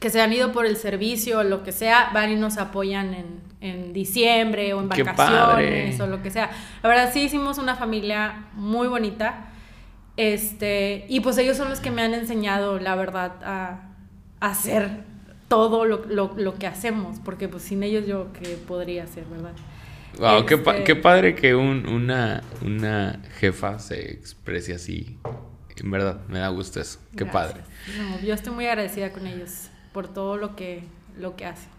[0.00, 3.14] que se han ido por el servicio o lo que sea, van y nos apoyan
[3.14, 3.26] en,
[3.60, 6.02] en diciembre o en Qué vacaciones padre.
[6.02, 6.50] o lo que sea.
[6.82, 9.51] La verdad sí hicimos una familia muy bonita.
[10.16, 13.88] Este, y pues ellos son los que me han enseñado, la verdad, a,
[14.40, 14.90] a hacer
[15.48, 19.52] todo lo, lo- lo que hacemos, porque pues sin ellos yo qué podría hacer, ¿verdad?
[20.18, 25.18] Wow, qué, pa- Este, qué padre que un- una, una jefa se exprese así.
[25.78, 26.98] En verdad, me da gusto eso.
[27.16, 27.32] Qué gracias.
[27.32, 27.60] padre.
[27.98, 30.84] No, yo estoy muy agradecida con ellos por todo lo que,
[31.18, 31.70] lo que hacen.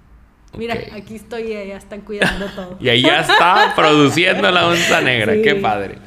[0.57, 2.77] Mira, aquí estoy y ya están cuidando todo.
[2.81, 5.34] Y allá está produciendo la onza negra.
[5.34, 5.41] Sí.
[5.43, 5.97] Qué padre.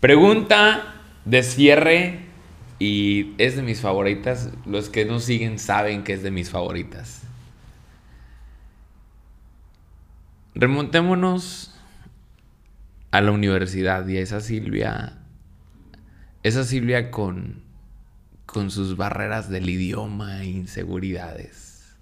[0.00, 0.93] Pregunta
[1.24, 2.20] de cierre.
[2.78, 4.50] Y es de mis favoritas.
[4.66, 7.22] Los que nos siguen saben que es de mis favoritas.
[10.54, 11.74] Remontémonos
[13.10, 15.18] a la universidad y a esa Silvia.
[16.42, 17.62] Esa Silvia con,
[18.44, 21.96] con sus barreras del idioma e inseguridades.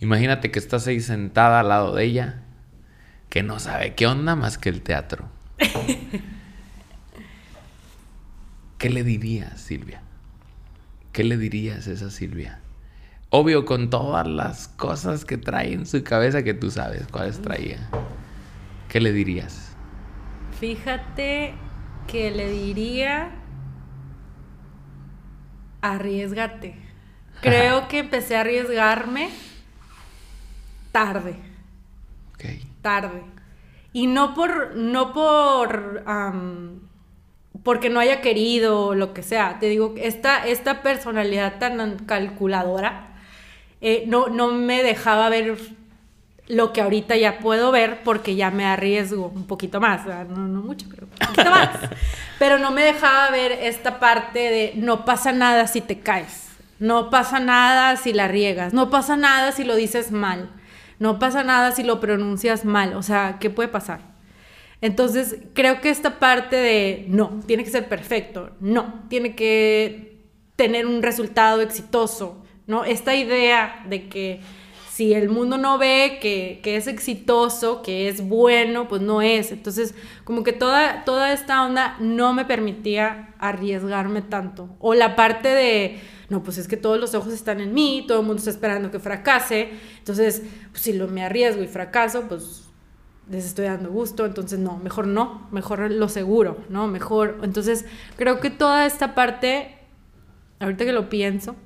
[0.00, 2.42] Imagínate que estás ahí sentada al lado de ella,
[3.30, 5.28] que no sabe qué onda más que el teatro.
[8.84, 10.02] ¿Qué le dirías, Silvia?
[11.12, 12.60] ¿Qué le dirías a esa Silvia?
[13.30, 17.78] Obvio, con todas las cosas que trae en su cabeza que tú sabes cuáles traía.
[18.90, 19.74] ¿Qué le dirías?
[20.60, 21.54] Fíjate
[22.06, 23.30] que le diría
[25.80, 26.76] arriesgate.
[27.40, 29.30] Creo que empecé a arriesgarme
[30.92, 31.36] tarde,
[32.34, 32.44] Ok.
[32.82, 33.22] tarde.
[33.94, 36.02] Y no por, no por,
[37.64, 39.58] porque no haya querido o lo que sea.
[39.58, 43.08] Te digo, esta, esta personalidad tan calculadora
[43.80, 45.58] eh, no, no me dejaba ver
[46.46, 50.60] lo que ahorita ya puedo ver porque ya me arriesgo un poquito más, no, no
[50.60, 51.70] mucho, pero un poquito más.
[52.38, 56.48] Pero no me dejaba ver esta parte de no pasa nada si te caes,
[56.78, 60.50] no pasa nada si la riegas, no pasa nada si lo dices mal,
[60.98, 64.13] no pasa nada si lo pronuncias mal, o sea, ¿qué puede pasar?
[64.84, 70.26] Entonces, creo que esta parte de no, tiene que ser perfecto, no, tiene que
[70.56, 72.84] tener un resultado exitoso, ¿no?
[72.84, 74.40] Esta idea de que
[74.90, 79.52] si el mundo no ve que, que es exitoso, que es bueno, pues no es.
[79.52, 84.76] Entonces, como que toda, toda esta onda no me permitía arriesgarme tanto.
[84.80, 88.20] O la parte de, no, pues es que todos los ojos están en mí, todo
[88.20, 89.70] el mundo está esperando que fracase.
[89.96, 92.63] Entonces, pues si lo me arriesgo y fracaso, pues
[93.30, 96.86] les estoy dando gusto, entonces no, mejor no, mejor lo seguro, ¿no?
[96.86, 97.38] Mejor.
[97.42, 99.76] Entonces, creo que toda esta parte,
[100.60, 101.56] ahorita que lo pienso,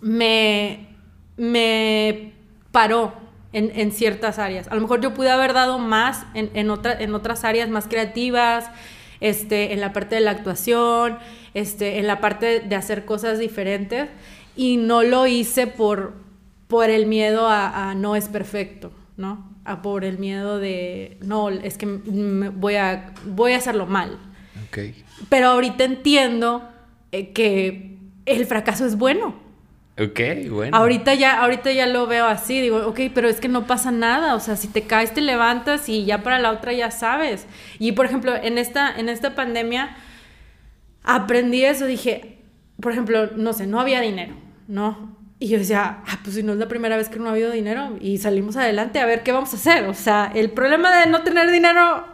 [0.00, 0.88] me,
[1.36, 2.32] me
[2.72, 3.14] paró
[3.52, 4.68] en, en ciertas áreas.
[4.68, 7.86] A lo mejor yo pude haber dado más en, en, otra- en otras áreas más
[7.88, 8.70] creativas,
[9.20, 11.18] este, en la parte de la actuación,
[11.54, 14.08] este, en la parte de hacer cosas diferentes,
[14.56, 16.14] y no lo hice por,
[16.68, 19.50] por el miedo a, no es perfecto, ¿no?
[19.64, 24.18] A por el miedo de, no, es que voy a, voy a hacerlo mal.
[24.68, 25.04] Okay.
[25.28, 26.68] Pero ahorita entiendo
[27.12, 29.34] eh, que el fracaso es bueno.
[29.98, 30.76] Ok, bueno.
[30.76, 34.34] Ahorita ya, ahorita ya lo veo así, digo, ok, pero es que no pasa nada,
[34.34, 37.46] o sea, si te caes te levantas y ya para la otra ya sabes.
[37.78, 39.96] Y por ejemplo, en esta, en esta pandemia
[41.02, 42.38] aprendí eso, dije,
[42.80, 44.34] por ejemplo, no sé, no había dinero,
[44.68, 45.19] ¿no?
[45.42, 47.50] Y yo decía, ah, pues si no es la primera vez que no ha habido
[47.50, 49.86] dinero y salimos adelante, a ver qué vamos a hacer.
[49.86, 52.04] O sea, el problema de no tener dinero,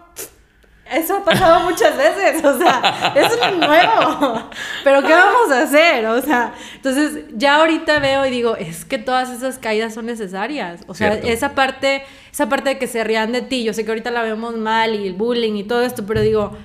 [0.93, 4.51] eso ha pasado muchas veces, o sea, eso no es nuevo.
[4.85, 6.07] Pero ¿qué vamos a hacer?
[6.07, 10.83] O sea, entonces ya ahorita veo y digo, es que todas esas caídas son necesarias.
[10.87, 13.91] O sea, esa parte, esa parte de que se rían de ti, yo sé que
[13.91, 16.57] ahorita la vemos mal y el bullying y todo esto, pero digo,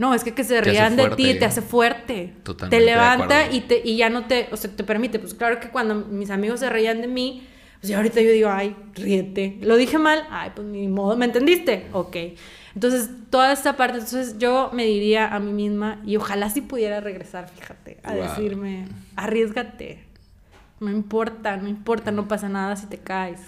[0.00, 2.32] no, es que que se rían de ti te hace fuerte.
[2.42, 5.18] Totalmente te levanta y, te, y ya no te, o sea, te permite.
[5.18, 7.46] Pues claro que cuando mis amigos se reían de mí,
[7.82, 9.58] pues ahorita yo digo, ay, ríete.
[9.60, 11.86] Lo dije mal, ay, pues ni modo, ¿me entendiste?
[11.92, 12.16] Ok.
[12.74, 17.02] Entonces, toda esta parte, entonces yo me diría a mí misma, y ojalá si pudiera
[17.02, 20.02] regresar, fíjate, a decirme, arriesgate.
[20.78, 23.42] No importa, no importa, no pasa nada si te caes.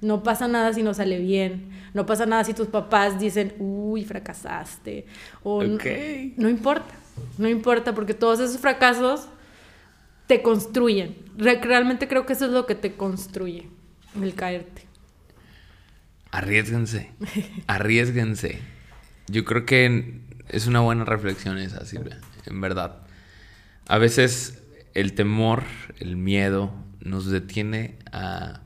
[0.00, 1.70] No pasa nada si no sale bien.
[1.94, 5.06] No pasa nada si tus papás dicen, uy, fracasaste.
[5.42, 6.94] O no, importa.
[7.36, 9.28] No importa porque todos esos fracasos
[10.26, 11.16] te construyen.
[11.36, 13.68] realmente creo que eso es lo que te construye,
[14.20, 14.86] el caerte.
[16.30, 17.10] Arriesguense.
[17.66, 18.60] Arriesguense.
[19.26, 22.20] Yo creo que es una buena reflexión esa, Silvia.
[22.46, 23.02] En verdad.
[23.88, 24.62] A veces
[24.94, 25.64] el temor,
[25.98, 28.60] el miedo, nos detiene a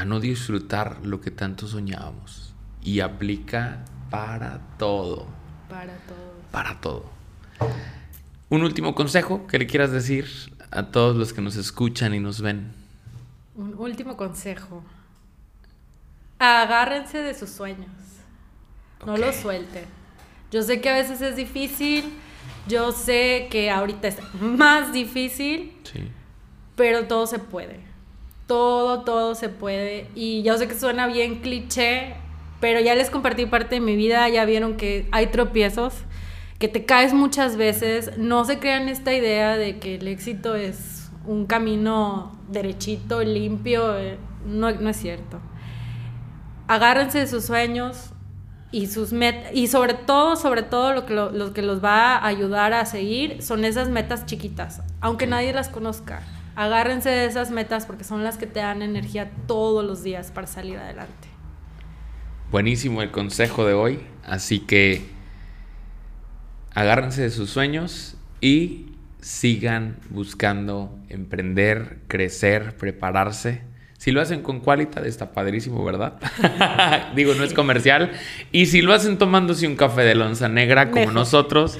[0.00, 2.54] a no disfrutar lo que tanto soñábamos.
[2.82, 5.26] Y aplica para todo.
[5.68, 6.32] Para todo.
[6.50, 7.04] Para todo.
[8.48, 10.26] Un último consejo que le quieras decir
[10.70, 12.72] a todos los que nos escuchan y nos ven.
[13.54, 14.82] Un último consejo.
[16.38, 17.90] Agárrense de sus sueños.
[19.04, 19.84] No los suelten.
[20.50, 22.10] Yo sé que a veces es difícil.
[22.66, 25.76] Yo sé que ahorita es más difícil.
[25.84, 26.08] Sí.
[26.74, 27.89] Pero todo se puede
[28.50, 30.08] todo, todo se puede.
[30.16, 32.16] Y yo sé que suena bien cliché,
[32.58, 35.94] pero ya les compartí parte de mi vida, ya vieron que hay tropiezos,
[36.58, 38.18] que te caes muchas veces.
[38.18, 43.96] No se crean esta idea de que el éxito es un camino derechito, limpio.
[43.96, 45.38] Eh, no, no es cierto.
[46.66, 48.10] Agárrense de sus sueños
[48.72, 52.26] y sus metas, y sobre todo, sobre todo lo que, lo que los va a
[52.26, 56.22] ayudar a seguir son esas metas chiquitas, aunque nadie las conozca
[56.60, 60.46] Agárrense de esas metas porque son las que te dan energía todos los días para
[60.46, 61.26] salir adelante.
[62.50, 65.06] Buenísimo el consejo de hoy, así que
[66.74, 68.92] agárrense de sus sueños y
[69.22, 73.62] sigan buscando emprender, crecer, prepararse.
[73.96, 76.20] Si lo hacen con Qualitat está padrísimo, ¿verdad?
[77.16, 78.12] Digo, no es comercial.
[78.52, 81.78] Y si lo hacen tomándose un café de lonza negra como nosotros,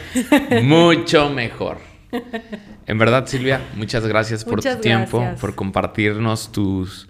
[0.62, 1.91] mucho mejor.
[2.91, 7.07] En verdad, Silvia, muchas gracias por tu tiempo, por compartirnos tus,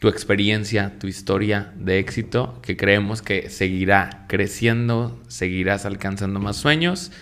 [0.00, 7.12] tu experiencia, tu historia de éxito, que creemos que seguirá creciendo, seguirás alcanzando más sueños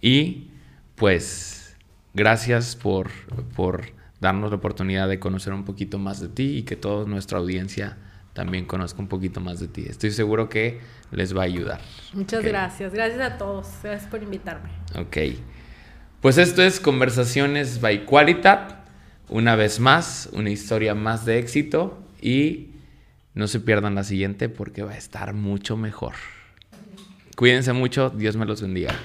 [0.00, 0.52] y
[0.94, 1.76] pues
[2.14, 3.10] gracias por,
[3.56, 3.86] por
[4.20, 7.96] darnos la oportunidad de conocer un poquito más de ti y que toda nuestra audiencia
[8.34, 9.84] también conozca un poquito más de ti.
[9.88, 10.78] Estoy seguro que
[11.10, 11.80] les va a ayudar.
[12.12, 12.94] Muchas gracias.
[12.94, 13.66] Gracias a todos.
[13.82, 14.70] Gracias por invitarme.
[14.94, 15.16] Ok.
[16.20, 18.74] Pues esto es Conversaciones by Qualitat.
[19.28, 22.70] Una vez más, una historia más de éxito y
[23.34, 26.14] no se pierdan la siguiente porque va a estar mucho mejor.
[27.36, 28.98] Cuídense mucho, Dios me los bendiga.